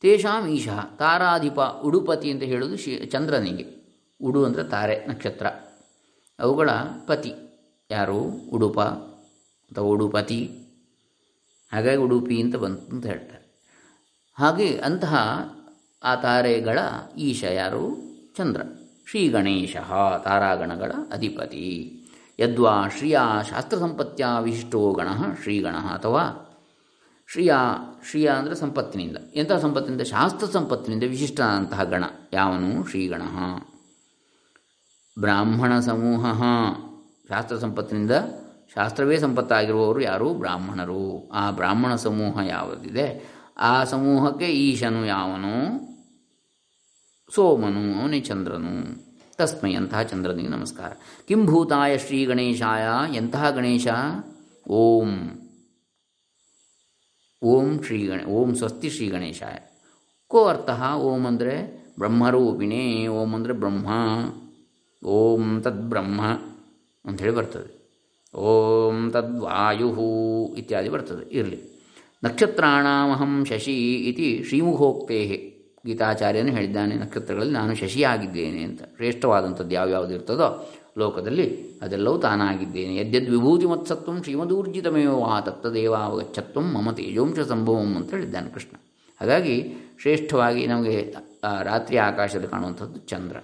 ತೇಷಾಂ 0.01 0.47
ಈಶಃ, 0.47 0.85
ತಾರಾಧಿಪ, 0.97 1.61
ಉಡುಪತಿ 1.61 2.31
ಅಂತ 2.31 2.43
ಹೇಳೋದು 2.43 2.77
ಶಿ 2.77 3.07
ಚಂದ್ರನಿಗೆ. 3.07 3.67
ಉಡು 4.21 4.45
ಅಂದರೆ 4.45 4.65
ತಾರೆ, 4.65 5.07
ನಕ್ಷತ್ರ. 5.07 5.47
ಅವುಗಳ 6.39 6.71
ಪತಿ 7.07 7.35
ಯಾರು? 7.91 8.21
ಉಡುಪ 8.53 8.81
ಅಥವಾ 8.81 9.85
ಉಡುಪತಿ. 9.85 10.64
ಹಾಗಾಗಿ 11.75 11.97
ಉಡುಪಿ 11.97 12.43
ಅಂತ 12.43 12.57
ಬಂತು 12.57 12.93
ಅಂತ 12.93 13.07
ಹೇಳ್ತಾರೆ. 13.07 13.45
ಹಾಗೆ 14.39 14.79
ಅಂತಹ 14.79 15.17
ಆ 16.05 16.15
ತಾರೆಗಳ 16.15 16.79
ಈಶ 17.19 17.45
ಯಾರು? 17.45 17.97
ಚಂದ್ರ. 18.37 18.63
ಶ್ರೀ 19.11 19.29
ಗಣೇಶ 19.29 19.77
ತಾರಾಗಣಗಳ 20.25 20.93
ಅಧಿಪತಿ. 21.13 21.91
ಯದ್ವಾ 22.41 22.89
ಶ್ರಿಯ 22.89 23.19
ಶಾಸ್ತ್ರ 23.51 23.77
ಸಂಪತ್ತಿಯ 23.79 24.27
ವಿಶಿಷ್ಟೋ 24.41 24.93
ಗಣ 24.93 25.09
ಶ್ರೀಗಣ 25.43 25.77
ಅಥವಾ 25.77 26.51
ಶ್ರಿಯ 27.33 27.55
ಶ್ರಿಯ 28.11 28.29
ಅಂದರೆ 28.29 28.55
ಸಂಪತ್ತಿನಿಂದ. 28.55 29.17
ಎಂತಹ 29.35 29.59
ಸಂಪತ್ತಿನಿಂದ? 29.59 30.01
ಶಾಸ್ತ್ರ 30.01 30.47
ಸಂಪತ್ತಿನಿಂದ 30.47 31.03
ವಿಶಿಷ್ಟನಾದಂತಹ 31.03 31.85
ಗಣ. 31.85 32.05
ಯಾವನು? 32.33 32.87
ಶ್ರೀಗಣ. 32.87 33.23
ಬ್ರಾಹ್ಮಣ 35.21 35.81
ಸಮೂಹ. 35.81 36.43
ಶಾಸ್ತ್ರ 37.29 37.57
ಸಂಪತ್ತಿನಿಂದ 37.57 38.11
ಶಾಸ್ತ್ರವೇ 38.75 39.19
ಸಂಪತ್ತಾಗಿರುವವರು 39.19 40.01
ಯಾರು? 40.01 40.35
ಬ್ರಾಹ್ಮಣರು. 40.35 41.29
ಆ 41.29 41.51
ಬ್ರಾಹ್ಮಣ 41.51 41.95
ಸಮೂಹ 41.95 42.39
ಯಾವುದಿದೆ? 42.47 43.35
ಆ 43.59 43.85
ಸಮೂಹಕ್ಕೆ 43.85 44.47
ಈಶನು 44.47 45.07
ಯಾವನು? 45.07 45.85
ಸೋಮನು, 47.35 48.01
ಅವನೇ 48.01 48.21
ಚಂದ್ರನು. 48.21 49.05
ತಸ್ಮೈ 49.37 49.75
ಅಂತಹ 49.75 50.03
ಚಂದ್ರನಿಗೆ 50.03 50.49
ನಮಸ್ಕಾರ. 50.49 50.93
ಕಿಂಭೂತಾಯ 51.29 51.99
ಶ್ರೀ 51.99 52.25
ಗಣೇಶಾಯ. 52.25 53.15
ಎಂತಹ 53.17 53.51
ಗಣೇಶ? 53.51 53.87
ಓಂ. 54.69 55.19
ಓಂ 57.43 57.83
ಶ್ರೀ 57.83 58.07
ಗಣ, 58.07 58.25
ಓಂ 58.25 58.55
ಸ್ವಸ್ತಿ 58.55 58.91
ಶ್ರೀ 58.91 59.09
ಗಣೇಶಾಯ. 59.09 59.55
ಕೋ 60.29 60.45
ಅರ್ಥ? 60.45 60.71
ಓಂ 60.95 61.25
ಅಂದರೆ 61.25 61.85
ಬ್ರಹ್ಮರೂಪಿಣೇ. 61.99 63.07
ಓಂ 63.07 63.35
ಅಂದರೆ 63.35 63.53
ಬ್ರಹ್ಮ. 63.53 63.87
ಓಂ 65.07 65.63
ತದ್ಬ್ರಹ್ಮ 65.63 66.23
ಅಂಥೇಳಿ 67.05 67.35
ಬರ್ತದೆ. 67.35 67.84
ಓಂ 68.35 69.11
ತದ್ವಾಯು 69.11 69.89
ಇತ್ಯಾದಿ 70.55 70.89
ಬರ್ತದೆ, 70.89 71.25
ಇರಲಿ. 71.35 71.59
ನಕ್ಷತ್ರಾಣಾಮಹಂ 72.25 73.45
ಶಶಿ 73.45 73.75
ಇತಿ 74.11 74.29
ಶ್ರೀಮುಖೋಕ್ತೇ 74.49 75.19
ಗೀತಾಚಾರ್ಯನು 75.87 76.53
ಹೇಳಿದ್ದಾನೆ, 76.53 76.95
ನಕ್ಷತ್ರಗಳಲ್ಲಿ 76.95 77.53
ನಾನು 77.53 77.75
ಶಶಿಯಾಗಿದ್ದೇನೆ 77.75 78.63
ಅಂತ. 78.63 78.83
ಶ್ರೇಷ್ಠವಾದಂಥದ್ದು 78.97 79.75
ಯಾವ್ಯಾವುದು 79.75 80.15
ಇರ್ತದೋ 80.15 80.49
ಲೋಕದಲ್ಲಿ 80.99 81.47
ಅದೆಲ್ಲವೂ 81.83 82.19
ತಾನಾಗಿದ್ದೇನೆ. 82.19 82.93
ಯದ್ಯದ್ 82.97 83.29
ವಿಭೂತಿ 83.31 83.67
ಮತ್ಸತ್ವ 83.67 84.13
ಶ್ರೀಮದೂರ್ಜಿತಮೇವ 84.23 85.25
ತತ್ತದೇವಾವಗಚ್ಚತ್ವಂ 85.41 86.67
ಮಮ 86.73 86.91
ತೇಜೋಂಶ 86.91 87.41
ಸಂಭವಂ 87.41 87.97
ಅಂತ 87.97 88.11
ಹೇಳಿದ್ದಾನೆ 88.15 88.49
ಕೃಷ್ಣ. 88.51 88.77
ಹಾಗಾಗಿ 89.21 89.57
ಶ್ರೇಷ್ಠವಾಗಿ 90.03 90.67
ನಮಗೆ 90.67 90.97
ರಾತ್ರಿ 91.63 91.97
ಆಕಾಶದಲ್ಲಿ 91.97 92.49
ಕಾಣುವಂಥದ್ದು 92.49 93.01
ಚಂದ್ರ. 93.01 93.37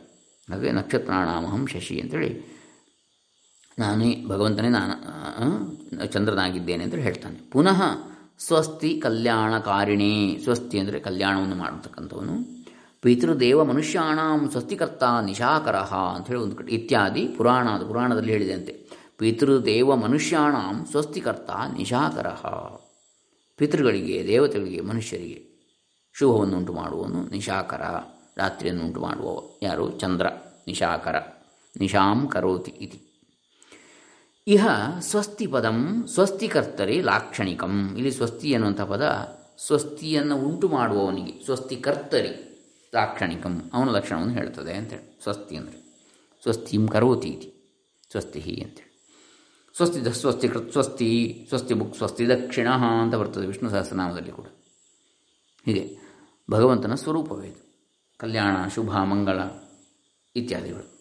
ಅದೇ 0.49 0.71
ನಕ್ಷತ್ರಾಣಾಮಹಂ 0.71 1.67
ಶಶಿ 1.67 2.01
ಅಂತೇಳಿ 2.01 2.31
ನಾನೇ 3.81 4.25
ಭಗವಂತನೇ 4.29 4.69
ನಾನು 4.69 4.95
ಚಂದ್ರನಾಗಿದ್ದೇನೆ 6.07 6.85
ಅಂತ 6.85 6.95
ಹೇಳ್ತಾನೆ. 6.95 7.51
ಪುನಃ 7.51 7.83
ಸ್ವಸ್ತಿ 8.39 8.99
ಕಲ್ಯಾಣಕಾರಿಣಿ, 8.99 10.39
ಸ್ವಸ್ತಿ 10.43 10.79
ಅಂದರೆ 10.79 11.01
ಕಲ್ಯಾಣವನ್ನು 11.01 11.57
ಮಾಡತಕ್ಕಂಥವನು 11.57 12.61
ಪಿತೃದೇವ 13.03 13.65
ಮನುಷ್ಯಾಣಾಂ 13.65 14.51
ಸ್ವಸ್ತಿಕರ್ತ 14.51 15.03
ನಿಶಾಕರ 15.25 15.77
ಹೇಳಿ 16.27 16.41
ಒಂದು 16.41 16.57
ಕಡೆ 16.57 16.73
ಇತ್ಯಾದಿ 16.73 17.29
ಪುರಾಣ 17.29 17.69
ಪುರಾಣದಲ್ಲಿ 17.89 18.33
ಹೇಳಿದಂತೆ. 18.33 18.73
ಪಿತೃದೇವ 19.19 19.97
ಮನುಷ್ಯಾಣಾಂ 19.97 20.87
ಸ್ವಸ್ತಿಕರ್ತ 20.91 21.51
ನಿಶಾಕರ. 21.77 22.27
ಪಿತೃಗಳಿಗೆ, 23.57 24.25
ದೇವತೆಗಳಿಗೆ, 24.27 24.81
ಮನುಷ್ಯರಿಗೆ 24.81 25.39
ಶುಭವನ್ನು 26.13 26.57
ಉಂಟು 26.57 26.73
ಮಾಡುವನು 26.73 27.31
ನಿಶಾಕರ, 27.31 27.83
ರಾತ್ರಿಯನ್ನು 28.37 28.85
ಉಂಟು 28.85 29.01
ಮಾಡುವವ. 29.01 29.59
ಯಾರು? 29.63 29.91
ಚಂದ್ರ, 29.91 30.27
ನಿಶಾಕರ. 30.67 31.17
ನಿಶಾಂ 31.81 32.29
ಕರೋತಿ 32.29 32.71
ಇತಿ. 32.71 33.10
ಇಹ 34.47 34.67
ಸ್ವಸ್ತಿ 35.01 35.47
ಪದಂ 35.47 36.07
ಸ್ವಸ್ತಿ 36.07 36.49
ಕರ್ತರಿ 36.49 37.03
ಲಾಕ್ಷಣಿಕಂ. 37.03 37.95
ಇಲ್ಲಿ 37.97 38.11
ಸ್ವಸ್ತಿ 38.11 38.51
ಎನ್ನುವಂಥ 38.51 38.81
ಪದ 38.81 39.03
ಸ್ವಸ್ತಿಯನ್ನು 39.59 40.37
ಉಂಟು 40.37 40.69
ಮಾಡುವವನಿಗೆ 40.69 41.45
ಸ್ವಸ್ತಿ 41.45 41.77
ಕರ್ತರಿ 41.77 42.29
ಲಾಕ್ಷಣಿಕಂ. 42.95 43.71
ಅವನ 43.75 43.89
ಲಕ್ಷಣವನ್ನು 43.89 44.35
ಹೇಳ್ತದೆ 44.35 44.73
ಅಂತೇಳಿ. 44.73 45.23
ಸ್ವಸ್ತಿ 45.23 45.57
ಅಂದರೆ 45.57 45.81
ಸ್ವಸ್ತಿಂ 46.43 46.89
ಕರೋತಿ 46.89 47.29
ಇತಿ 47.29 47.77
ಸ್ವಸ್ತಿ 48.11 48.41
ಅಂತೇಳಿ. 48.41 48.91
ಸ್ವಸ್ತಿ 49.77 50.21
ಸ್ವಸ್ತಿ 50.21 50.49
ಕೃತ್ 50.49 50.73
ಸ್ವಸ್ತಿ 50.73 51.45
ಸ್ವಸ್ತಿ 51.49 51.75
ಬುಕ್ 51.75 51.97
ಸ್ವಸ್ತಿ 51.97 52.29
ದಕ್ಷಿಣ 52.29 52.69
ಅಂತ 52.69 53.15
ಬರ್ತದೆ 53.15 53.47
ವಿಷ್ಣು 53.47 53.71
ಸಹಸ್ರನಾಮದಲ್ಲಿ 53.71 54.31
ಕೂಡ. 54.31 54.47
ಹೀಗೆ 55.67 55.99
ಭಗವಂತನ 56.51 56.95
ಸ್ವರೂಪವೇ 56.95 57.49
ಇದು. 57.49 57.71
ಕಲ್ಯಾಣ, 58.19 58.69
ಶುಭ, 58.69 58.97
ಮಂಗಳ 58.97 59.41
ಇತ್ಯಾದಿಗಳು. 60.37 61.01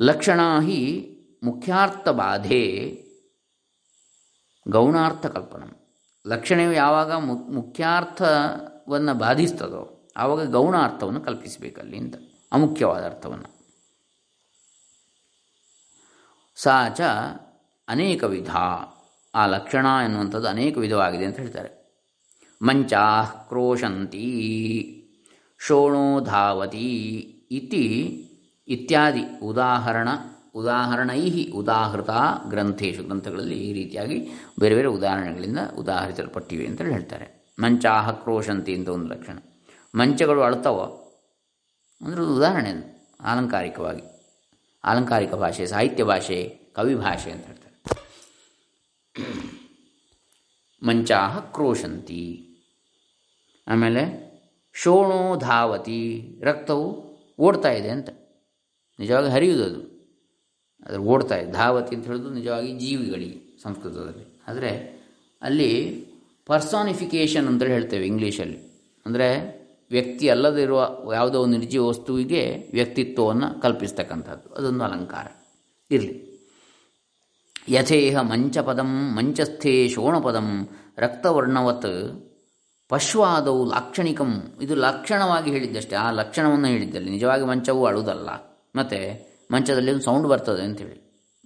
ಲಕ್ಷಣ 0.00 0.40
ಹಿ 0.60 1.11
ಮುಖ್ಯಾರ್ಥ 1.42 2.08
ಬಾಧೆ 2.08 2.62
ಗೌಣಾರ್ಥ 4.68 5.26
ಕಲ್ಪನ. 5.26 5.70
ಲಕ್ಷಣವು 6.26 6.72
ಯಾವಾಗ 6.72 7.12
ಮು, 7.12 7.34
ಮುಖ್ಯಾರ್ಥವನ್ನು 7.34 9.14
ಬಾಧಿಸ್ತದೋ 9.14 10.12
ಆವಾಗ 10.16 10.50
ಗೌಣಾರ್ಥವನ್ನು 10.50 11.20
ಕಲ್ಪಿಸಬೇಕಲ್ಲಿ 11.20 11.98
ಅಂತ, 11.98 12.14
ಅಮುಖ್ಯವಾದ 12.52 13.04
ಅರ್ಥವನ್ನು. 13.04 13.48
ಸಾ 16.54 16.88
ಚ 16.88 17.00
ಅನೇಕ 17.88 18.24
ವಿಧ 18.24 18.56
ಆ 19.34 19.46
ಲಕ್ಷಣ 19.46 19.86
ಎನ್ನುವಂಥದ್ದು 20.04 20.48
ಅನೇಕ 20.48 20.78
ವಿಧವಾಗಿದೆ 20.78 21.24
ಅಂತ 21.24 21.36
ಹೇಳ್ತಾರೆ. 21.36 21.82
ಮಂಚಾ 22.62 23.24
ಕ್ರೋಶಂತಿ, 23.24 24.28
ಶೋಣೋ 25.58 26.20
ಧಾವತಿ 26.20 27.18
ಇತಿ 27.50 27.84
ಇತ್ಯಾದಿ 28.68 29.40
ಉದಾಹರಣ 29.42 30.08
ಉದಾಹರಣೈ 30.54 31.50
ಉದಾಹೃತ 31.50 32.10
ಗ್ರಂಥೇಶು 32.48 33.02
ಗ್ರಂಥಗಳಲ್ಲಿ 33.02 33.54
ಈ 33.54 33.72
ರೀತಿಯಾಗಿ 33.72 34.28
ಬೇರೆ 34.60 34.74
ಬೇರೆ 34.74 34.88
ಉದಾಹರಣೆಗಳಿಂದ 34.88 35.58
ಉದಾಹರಿಸಲ್ಪಟ್ಟಿವೆ 35.78 36.66
ಅಂತ 36.66 36.80
ಹೇಳ್ತಾರೆ. 36.80 37.54
ಮಂಚಾಹ 37.62 38.10
ಕ್ರೋಶಂತಿ 38.10 38.74
ಅಂತ 38.74 38.88
ಒಂದು 38.88 39.08
ಲಕ್ಷಣ. 39.08 39.38
ಮಂಚಗಳು 39.94 40.42
ಅಳ್ತವ. 40.42 40.98
ಅಂದ್ರೆ 42.06 42.22
ಉದಾಹರಣೆ 42.22 42.70
ಅದು. 42.70 43.16
ಆಲಂಕಾರಿಕವಾಗಿ. 43.20 44.02
ಆಲಂಕಾರಿಕ 44.84 45.34
ಭಾಷೆ, 45.34 45.66
ಸಾಹಿತ್ಯ 45.66 46.04
ಭಾಷೆ, 46.04 46.58
ಕವಿ 46.74 46.94
ಭಾಷೆ 46.94 47.30
ಅಂತ 47.30 47.46
ಹೇಳ್ತಾರೆ. 47.46 47.84
ಮಂಚಾಹ 50.86 51.38
ಕ್ರೋಶಂತಿ. 51.38 52.48
ಆಮೇಲೆ 53.68 54.32
ಶೋಣೋ 54.74 55.36
ಧಾವತಿ, 55.36 56.22
ರಕ್ತವು 56.42 57.16
ಓಡ್ತಾ 57.38 57.70
ಇದೆ 57.70 57.90
ಅಂತ. 57.90 58.08
ನಿಜವಾಗಿ 58.98 59.30
ಹರಿಯುವುದು 59.30 59.64
ಅದು. 59.64 59.91
ಅದ್ರ 60.86 61.00
ಓಡ್ತಾ 61.00 61.36
ಇದೆ 61.36 61.52
ಧಾವತಿ 61.52 61.96
ಅಂತ 61.96 62.06
ಹೇಳೋದು 62.06 62.30
ನಿಜವಾಗಿ 62.30 62.72
ಜೀವಿಗಳಿಗೆ, 62.78 63.60
ಸಂಸ್ಕೃತದಲ್ಲಿ. 63.62 64.40
ಆದರೆ 64.48 65.02
ಅಲ್ಲಿ 65.42 66.04
ಪರ್ಸಾನಿಫಿಕೇಷನ್ 66.46 67.46
ಅಂತ 67.46 67.62
ಹೇಳ್ತೇವೆ 67.62 68.06
ಇಂಗ್ಲೀಷಲ್ಲಿ. 68.06 68.58
ಅಂದರೆ 69.06 69.62
ವ್ಯಕ್ತಿ 69.90 70.28
ಅಲ್ಲದಿರುವ 70.28 70.98
ಯಾವುದೋ 71.14 71.42
ಒಂದು 71.42 71.58
ನಿರ್ಜೀವ 71.58 71.88
ವಸ್ತುವಿಗೆ 71.88 72.70
ವ್ಯಕ್ತಿತ್ವವನ್ನು 72.72 73.60
ಕಲ್ಪಿಸ್ತಕ್ಕಂಥದ್ದು. 73.60 74.54
ಅದೊಂದು 74.54 74.84
ಅಲಂಕಾರ. 74.84 75.26
ಇರಲಿ. 75.90 76.32
ಯಥೇಹ 77.68 78.20
ಮಂಚಪದಂ 78.20 79.14
ಮಂಚಸ್ಥೇ 79.16 79.88
ಶೋಣಪದಂ 79.88 80.68
ರಕ್ತವರ್ಣವತ್ 80.98 82.30
ಪಶ್ವಾದವು 82.88 83.70
ಲಾಕ್ಷಣಿಕಂ. 83.70 84.42
ಇದು 84.62 84.74
ಲಕ್ಷಣವಾಗಿ 84.74 85.50
ಹೇಳಿದ್ದಷ್ಟೇ. 85.50 85.96
ಆ 85.96 86.10
ಲಕ್ಷಣವನ್ನು 86.10 86.66
ಹೇಳಿದ್ದಲ್ಲಿ. 86.66 87.10
ನಿಜವಾಗಿ 87.10 87.44
ಮಂಚವು 87.44 87.86
ಅಳುವುದಲ್ಲ 87.86 88.30
ಮತ್ತು 88.76 89.31
ಮಂಚದಲ್ಲಿ 89.52 89.90
ಒಂದು 89.92 90.04
ಸೌಂಡ್ 90.08 90.26
ಬರ್ತದೆ 90.28 90.62
ಅಂತೇಳಿ. 90.62 90.98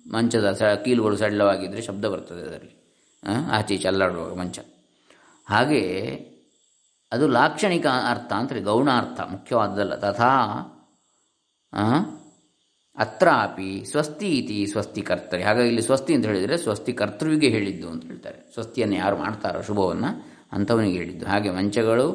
ಮಂಚದ 0.06 0.48
ಸ, 0.52 0.62
ಕೀಲುಗಳು 0.84 1.16
ಸಡಿಲವಾಗಿದ್ದರೆ 1.16 1.82
ಶಬ್ದ 1.82 2.04
ಬರ್ತದೆ 2.04 2.42
ಅದರಲ್ಲಿ. 2.42 2.74
ಆಚೆ 3.56 3.74
ಈಚೆ 3.74 3.88
ಅಲ್ಲಾಡುವಾಗ 3.88 4.34
ಮಂಚ. 4.40 4.58
ಹಾಗೆ 5.46 5.82
ಅದು 7.12 7.24
ಲಾಕ್ಷಣಿಕ 7.28 7.86
ಅರ್ಥ 8.12 8.30
ಅಂತೇಳಿ 8.32 8.62
ಗೌಣ 8.62 8.88
ಅರ್ಥ 9.00 9.20
ಮುಖ್ಯವಾದದ್ದಲ್ಲ. 9.34 9.94
ತಥಾ 10.04 10.30
ಅತ್ರಾಪಿ 12.98 13.70
ಸ್ವಸ್ತಿ 13.90 14.28
ಇತಿ 14.38 14.58
ಸ್ವಸ್ತಿ 14.66 15.00
ಕರ್ತರಿ 15.02 15.42
ಹಾಗಾಗಿ 15.42 15.68
ಇಲ್ಲಿ 15.68 15.82
ಸ್ವಸ್ತಿ 15.82 16.12
ಅಂತ 16.14 16.26
ಹೇಳಿದರೆ 16.26 16.56
ಸ್ವಸ್ತಿ 16.56 16.92
ಕರ್ತೃವಿಗೆ 16.92 17.48
ಹೇಳಿದ್ದು 17.48 17.88
ಅಂತ 17.88 18.04
ಹೇಳ್ತಾರೆ. 18.06 18.38
ಸ್ವಸ್ತಿಯನ್ನು 18.54 18.96
ಯಾರು 18.96 19.16
ಮಾಡ್ತಾರೋ 19.16 19.60
ಶುಭವನ್ನು 19.62 20.10
ಅಂಥವನಿಗೆ 20.52 20.96
ಹೇಳಿದ್ದು. 20.98 21.26
ಹಾಗೆ 21.26 21.50
ಮಂಚಗಳು 21.50 22.06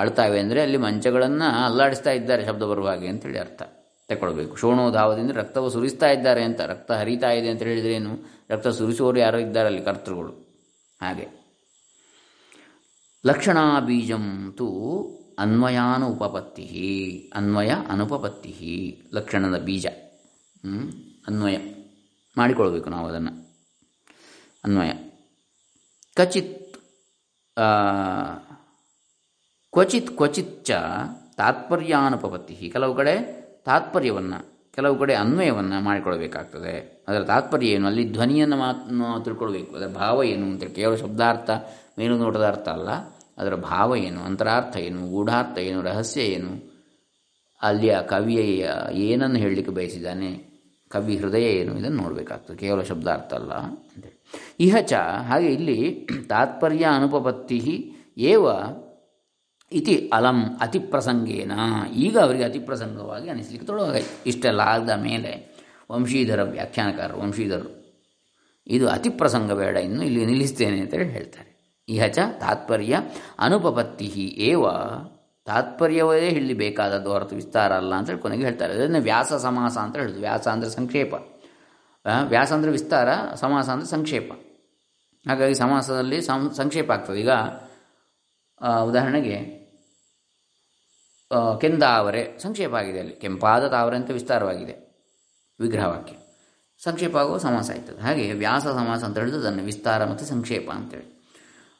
ಅಳ್ತಾವೆ 0.00 0.38
ಅಂದರೆ 0.40 0.60
ಅಲ್ಲಿ 0.62 0.78
ಮಂಚಗಳನ್ನು 0.86 1.46
ಅಲ್ಲಾಡಿಸ್ತಾ 1.66 2.10
ಇದ್ದಾರೆ 2.10 2.42
ಶಬ್ದ 2.44 2.62
ಬರುವ 2.62 2.88
ಹಾಗೆ 2.88 3.08
ಅಂತೇಳಿ 3.08 3.38
ಅರ್ಥ. 3.38 3.62
ತಗೊಳ್ಬೇಕು. 4.08 4.56
ಶೋಣೋಧಾವದಿಂದ 4.56 5.30
ರಕ್ತವು 5.30 5.70
ಸುರಿಸ್ತಾ 5.70 6.06
ಇದ್ದಾರೆ 6.06 6.44
ಅಂತ 6.44 6.60
ರಕ್ತ 6.60 6.92
ಹರಿತಾ 6.92 7.30
ಇದೆ 7.30 7.48
ಅಂತ 7.48 7.62
ಹೇಳಿದ್ರೇನು 7.62 8.18
ರಕ್ತ 8.50 8.68
ಸುರಿಸುವವರು 8.68 9.18
ಯಾರೋ 9.18 9.38
ಇದ್ದಾರೆ 9.38 9.66
ಅಲ್ಲಿ 9.66 9.82
ಕರ್ತೃಗಳು. 9.82 10.32
ಹಾಗೆ. 11.02 11.46
ಲಕ್ಷಣಾ 13.26 13.80
ಬೀಜಂತು 13.80 14.56
ತು 14.56 15.36
ಅನ್ವಯಾನುಪಪತ್ತಿ 15.38 17.32
ಅನ್ವಯ 17.34 17.70
ಅನುಪಪತ್ತಿ 17.88 19.02
ಲಕ್ಷಣದ 19.14 19.58
ಬೀಜ? 19.58 19.86
ಅನ್ವಯ. 21.26 21.56
ಮಾಡಿಕೊಳ್ಬೇಕು 22.36 22.90
ನಾವು 22.90 23.08
ಅದನ್ನು. 23.08 23.62
ಅನ್ವಯ. 24.64 24.90
ಕಚಿತ್ 26.14 26.76
ಆ, 27.58 27.84
ಕ್ವಚಿತ್ 29.72 30.16
ಕ್ವಚಿತ್ 30.16 30.66
ಚ 30.66 30.70
ತಾತ್ಪರ್ಯಾನುಪಪತ್ತಿ 31.36 32.70
ಕೆಲವು 32.72 32.94
ಕಡೆ 32.94 33.35
ತಾತ್ಪರ್ಯವನ್ನು, 33.66 34.38
ಕೆಲವು 34.74 34.96
ಕಡೆ 34.98 35.14
ಅನ್ವಯವನ್ನು 35.14 35.80
ಮಾಡಿಕೊಳ್ಬೇಕಾಗ್ತದೆ. 35.80 37.04
ಅದರ 37.08 37.22
ತಾತ್ಪರ್ಯ 37.22 37.66
ಏನು? 37.66 37.86
ಅಲ್ಲಿ 37.86 38.12
ಧ್ವನಿಯನ್ನು 38.12 38.56
ಮಾತು 38.56 39.24
ತಿಳ್ಕೊಳ್ಬೇಕು. 39.24 39.76
ಅದರ 39.76 39.86
ಭಾವ 39.86 40.24
ಏನು 40.24 40.46
ಅಂತೇಳಿ 40.46 40.72
ಕೇವಲ 40.72 40.94
ಶಬ್ದಾರ್ಥ 40.94 41.50
ಮೇಲು 41.98 42.16
ನೋಟದ 42.18 42.46
ಅರ್ಥ 42.46 42.68
ಅಲ್ಲ. 42.68 42.90
ಅದರ 43.38 43.54
ಭಾವ 43.54 43.96
ಏನು? 43.96 44.20
ಅಂತರಾರ್ಥ 44.20 44.76
ಏನು? 44.76 45.00
ಗೂಢಾರ್ಥ 45.10 45.58
ಏನು? 45.58 45.82
ರಹಸ್ಯ 45.82 46.20
ಏನು? 46.20 46.52
ಅಲ್ಲಿಯ 47.62 47.98
ಕವಿಯ 48.02 48.66
ಏನನ್ನು 48.92 49.36
ಹೇಳಲಿಕ್ಕೆ 49.36 49.72
ಬಯಸಿದ್ದಾನೆ? 49.72 50.30
ಕವಿ 50.90 51.16
ಹೃದಯ 51.16 51.46
ಏನು? 51.60 51.72
ಇದನ್ನು 51.78 52.02
ನೋಡಬೇಕಾಗ್ತದೆ. 52.02 52.56
ಕೇವಲ 52.56 52.80
ಶಬ್ದಾರ್ಥ 52.82 53.34
ಅಲ್ಲ 53.34 53.52
ಅಂತೇಳಿ 53.52 54.12
ಇಹ 54.60 54.76
ಚ, 54.80 54.92
ಹಾಗೆ 55.28 55.46
ಇಲ್ಲಿ 55.46 55.78
ತಾತ್ಪರ್ಯ 56.28 56.84
ಅನುಪಪತ್ತಿ 56.94 57.58
ಏವ 58.18 58.46
ಇತಿ 59.72 59.94
ಅಲಂ 60.16 60.38
ಅತಿಪ್ರಸಂಗೇನ. 60.64 61.54
ಈಗ 62.04 62.14
ಅವರಿಗೆ 62.24 62.44
ಅತಿಪ್ರಸಂಗವಾಗಿ 62.50 63.28
ಅನಿಸ್ಲಿಕ್ಕೆ 63.34 63.66
ತೊಡಗಾಯಿತು 63.70 64.14
ಇಷ್ಟೆಲ್ಲ 64.30 64.62
ಆದ 64.74 64.94
ಮೇಲೆ 65.06 65.32
ವಂಶೀಧರ 65.94 66.42
ವ್ಯಾಖ್ಯಾನಕಾರರು 66.54 67.18
ವಂಶೀಧರರು 67.24 67.72
ಇದು 68.66 68.86
ಅತಿಪ್ರಸಂಗ 68.94 69.52
ಬೇಡ, 69.60 69.76
ಇನ್ನು 69.88 70.02
ಇಲ್ಲಿ 70.08 70.22
ನಿಲ್ಲಿಸ್ತೇನೆ 70.30 70.78
ಅಂತೇಳಿ 70.84 71.12
ಹೇಳ್ತಾರೆ. 71.18 71.50
ಇಹ 71.88 72.06
ಚ 72.16 72.18
ತಾತ್ಪರ್ಯ 72.40 72.94
ಅನುಪಪತ್ತಿ 73.46 74.08
ಏವ, 74.48 74.64
ತಾತ್ಪರ್ಯವೇ 75.46 76.28
ಇಲ್ಲಿ 76.38 76.54
ಬೇಕಾದದ್ದು 76.62 77.10
ಹೊರತು 77.14 77.34
ವಿಸ್ತಾರ 77.40 77.72
ಅಲ್ಲ 77.82 77.92
ಅಂತೇಳಿ 78.00 78.22
ಕೊನೆಗೆ 78.24 78.44
ಹೇಳ್ತಾರೆ. 78.48 78.72
ಅದನ್ನು 78.78 79.00
ವ್ಯಾಸ 79.10 79.32
ಸಮಾಸ 79.46 79.76
ಅಂತ 79.84 79.94
ಹೇಳುದು 80.00 80.20
ವ್ಯಾಸ 80.26 80.46
ಅಂದರೆ 80.54 80.70
ಸಂಕ್ಷೇಪ. 80.78 81.14
ವ್ಯಾಸ 82.32 82.50
ಅಂದರೆ 82.56 82.72
ವಿಸ್ತಾರ, 82.78 83.08
ಸಮಾಸ 83.44 83.66
ಅಂದರೆ 83.74 83.88
ಸಂಕ್ಷೇಪ. 83.94 84.30
ಹಾಗಾಗಿ 85.26 85.56
ಸಮಾಸದಲ್ಲಿ 85.62 86.18
ಸಂಕ್ಷೇಪ 86.60 86.90
ಆಗ್ತದೆ. 86.96 87.20
ಈಗ 87.24 87.32
ಉದಾಹರಣೆಗೆ 88.60 89.66
ಕೆಂದಾವರೆ 91.60 92.38
ಸಂಕ್ಷೇಪ 92.38 92.74
ಆಗಿದೆ 92.74 93.00
ಅಲ್ಲಿ. 93.00 93.14
ಕೆಂಪಾದ 93.14 93.68
ತಾವರೆ 93.68 93.96
ಅಂತ 93.96 94.10
ವಿಸ್ತಾರವಾಗಿದೆ 94.10 94.74
ವಿಗ್ರಹವಾಕ್ಯ. 95.60 96.14
ಸಂಕ್ಷೇಪ 96.82 97.16
ಆಗುವ 97.16 97.38
ಸಮಾಸ 97.38 97.70
ಆಯ್ತದೆ. 97.70 98.00
ಹಾಗೆ 98.00 98.32
ವ್ಯಾಸ 98.32 98.62
ಸಮಾಸ 98.62 99.04
ಅಂತ 99.04 99.18
ಹೇಳಿದ್ರೆ 99.18 99.40
ಅದನ್ನು 99.40 99.62
ವಿಸ್ತಾರ 99.62 100.04
ಮತ್ತು 100.04 100.24
ಸಂಕ್ಷೇಪ 100.24 100.70
ಅಂತೇಳಿ. 100.70 101.16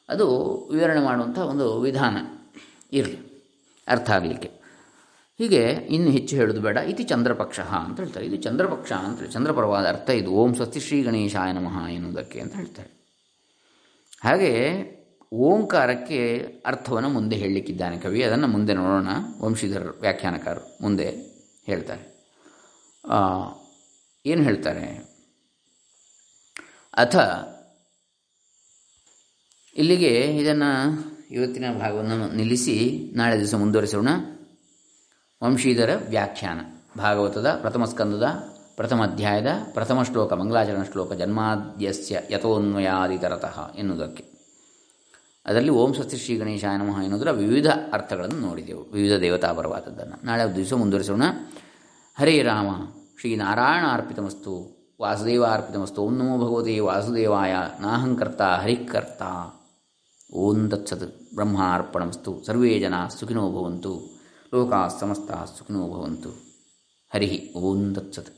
ಅದು 0.09 0.27
ವಿವರಣೆ 0.73 1.01
ಮಾಡುವಂಥ 1.01 1.39
ಒಂದು 1.39 1.81
ವಿಧಾನ 1.81 2.17
ಇರಲಿ. 2.93 3.19
ಅರ್ಥ 3.89 4.11
ಆಗಲಿಕ್ಕೆ. 4.11 4.51
ಹೀಗೆ 5.39 5.63
ಇನ್ನು 5.67 6.11
ಹೆಚ್ಚು 6.11 6.37
ಹೇಳೋದು 6.37 6.61
ಬೇಡ. 6.61 6.77
ಇತಿ 6.77 7.05
ಚಂದ್ರಪಕ್ಷ 7.05 7.61
ಅಂತ 7.61 8.01
ಹೇಳ್ತಾರೆ. 8.01 8.27
ಇದು 8.27 8.37
ಚಂದ್ರಪಕ್ಷ 8.37 8.93
ಅಂತೇಳಿ 8.93 9.33
ಚಂದ್ರಪರವಾದ 9.33 9.87
ಅರ್ಥ 9.87 10.11
ಇದು. 10.11 10.31
ಓಂ 10.31 10.55
ಸ್ವಸ್ತಿ 10.55 10.81
ಶ್ರೀ 10.81 11.03
ಗಣೇಶಾಯ 11.03 11.53
ನಮಃ 11.53 11.89
ಎನ್ನುವುದಕ್ಕೆ 11.89 12.41
ಅಂತ 12.41 12.57
ಹೇಳ್ತಾರೆ. 12.57 12.91
ಹಾಗೆ 14.25 14.96
ಓಂಕಾರಕ್ಕೆ 15.33 16.47
ಅರ್ಥವನ್ನು 16.67 17.09
ಮುಂದೆ 17.09 17.37
ಹೇಳಲಿಕ್ಕಿದ್ದಾನೆ 17.37 17.99
ಕವಿ. 17.99 18.23
ಅದನ್ನು 18.23 18.47
ಮುಂದೆ 18.47 18.75
ನೋಡೋಣ. 18.75 19.09
ವಂಶೀಧರ 19.41 19.87
ವ್ಯಾಖ್ಯಾನಕಾರರು 20.01 20.79
ಮುಂದೆ 20.83 21.11
ಹೇಳ್ತಾರೆ. 21.67 22.17
ಏನು 24.27 24.43
ಹೇಳ್ತಾರೆ? 24.43 25.17
ಅಥ, 26.97 27.17
ಇಲ್ಲಿಗೆ 29.77 30.39
ಇದನ್ನು 30.39 31.03
ಇವತ್ತಿನ 31.31 31.65
ಭಾಗವನ್ನು 31.79 32.37
ನಿಲ್ಲಿಸಿ 32.37 33.11
ನಾಳೆ 33.15 33.39
ದಿವಸ 33.39 33.55
ಮುಂದುವರಿಸೋಣ. 33.55 34.09
ವಂಶೀಧರ 35.45 36.01
ವ್ಯಾಖ್ಯಾನ. 36.09 36.61
ಭಾಗವತದ 36.99 37.59
ಪ್ರಥಮ 37.61 37.85
ಸ್ಕಂದದ 37.85 38.27
ಪ್ರಥಮ 38.77 39.03
ಅಧ್ಯಾಯದ 39.03 39.57
ಪ್ರಥಮ 39.75 40.03
ಶ್ಲೋಕ 40.03 40.33
ಮಂಗಲಾಚರಣ 40.33 40.83
ಶ್ಲೋಕ, 40.83 41.13
ಜನ್ಮಾದ್ಯಸ್ಯ 41.13 42.21
ಯಥೋನ್ವಯಾದಿತರತಃ 42.31 43.75
ಎನ್ನುವುದಕ್ಕೆ. 43.75 44.36
ಅದರಲ್ಲಿ 45.47 45.71
ಓಂ 45.71 45.95
ಸ್ವಸ್ತಿ 45.95 46.17
ಶ್ರೀ 46.17 46.37
ಗಣೇಶಾಯ 46.37 46.77
ನಮಃ 46.77 47.01
ಎನ್ನುವುದರ 47.01 47.31
ವಿವಿಧ 47.31 47.67
ಅರ್ಥಗಳನ್ನು 47.93 48.41
ನೋಡಿದೆವು. 48.41 48.83
ವಿವಿಧ 48.83 49.13
ದೇವತಾ 49.13 49.53
ಪರವಾದದ್ದನ್ನು 49.53 50.27
ನಾಳೆ 50.27 50.57
ದಿವಸ 50.57 50.73
ಮುಂದುವರಿಸೋಣ. 50.73 51.23
ಹರೇ 52.19 52.43
ರಾಮ. 52.43 52.67
ಶ್ರೀ 53.21 53.37
ನಾರಾಯಣ 53.37 53.87
ಅರ್ಪಿತಮಸ್ತು. 53.87 54.77
ವಾಸುದೇವ 55.03 55.45
ಅರ್ಪಿತಮಸ್ತು. 55.45 56.03
ಓಂ 56.03 56.17
ನಮೋ 56.17 56.39
ಭಗವತೆ 56.39 56.81
ವಾಸುದೇವಾಯ. 56.81 57.57
ನಾಹಂಕರ್ತ 57.81 58.43
ಹರಿಕರ್ತ. 58.43 59.23
ಓಂ 60.35 60.71
ತತ್ಸತ್. 60.71 61.35
ಬ್ರಹ್ಮಾರ್ಪಣಮಸ್ತು. 61.35 62.45
ಸರ್ವೇ 62.45 62.79
ಜನ 62.79 62.95
ಸುಖಿನೋ 63.07 63.53
ಭವಂತು. 63.53 64.01
ಲೋಕಾ 64.55 64.89
ಸಮಸ್ತ 64.89 65.33
ಸುಖಿನೋ 65.59 65.89
ಭವಂತು. 65.89 66.31
ಹರಿ 67.15 67.53
ಓಂ 67.57 67.95
ತತ್ಸತ್. 67.95 68.36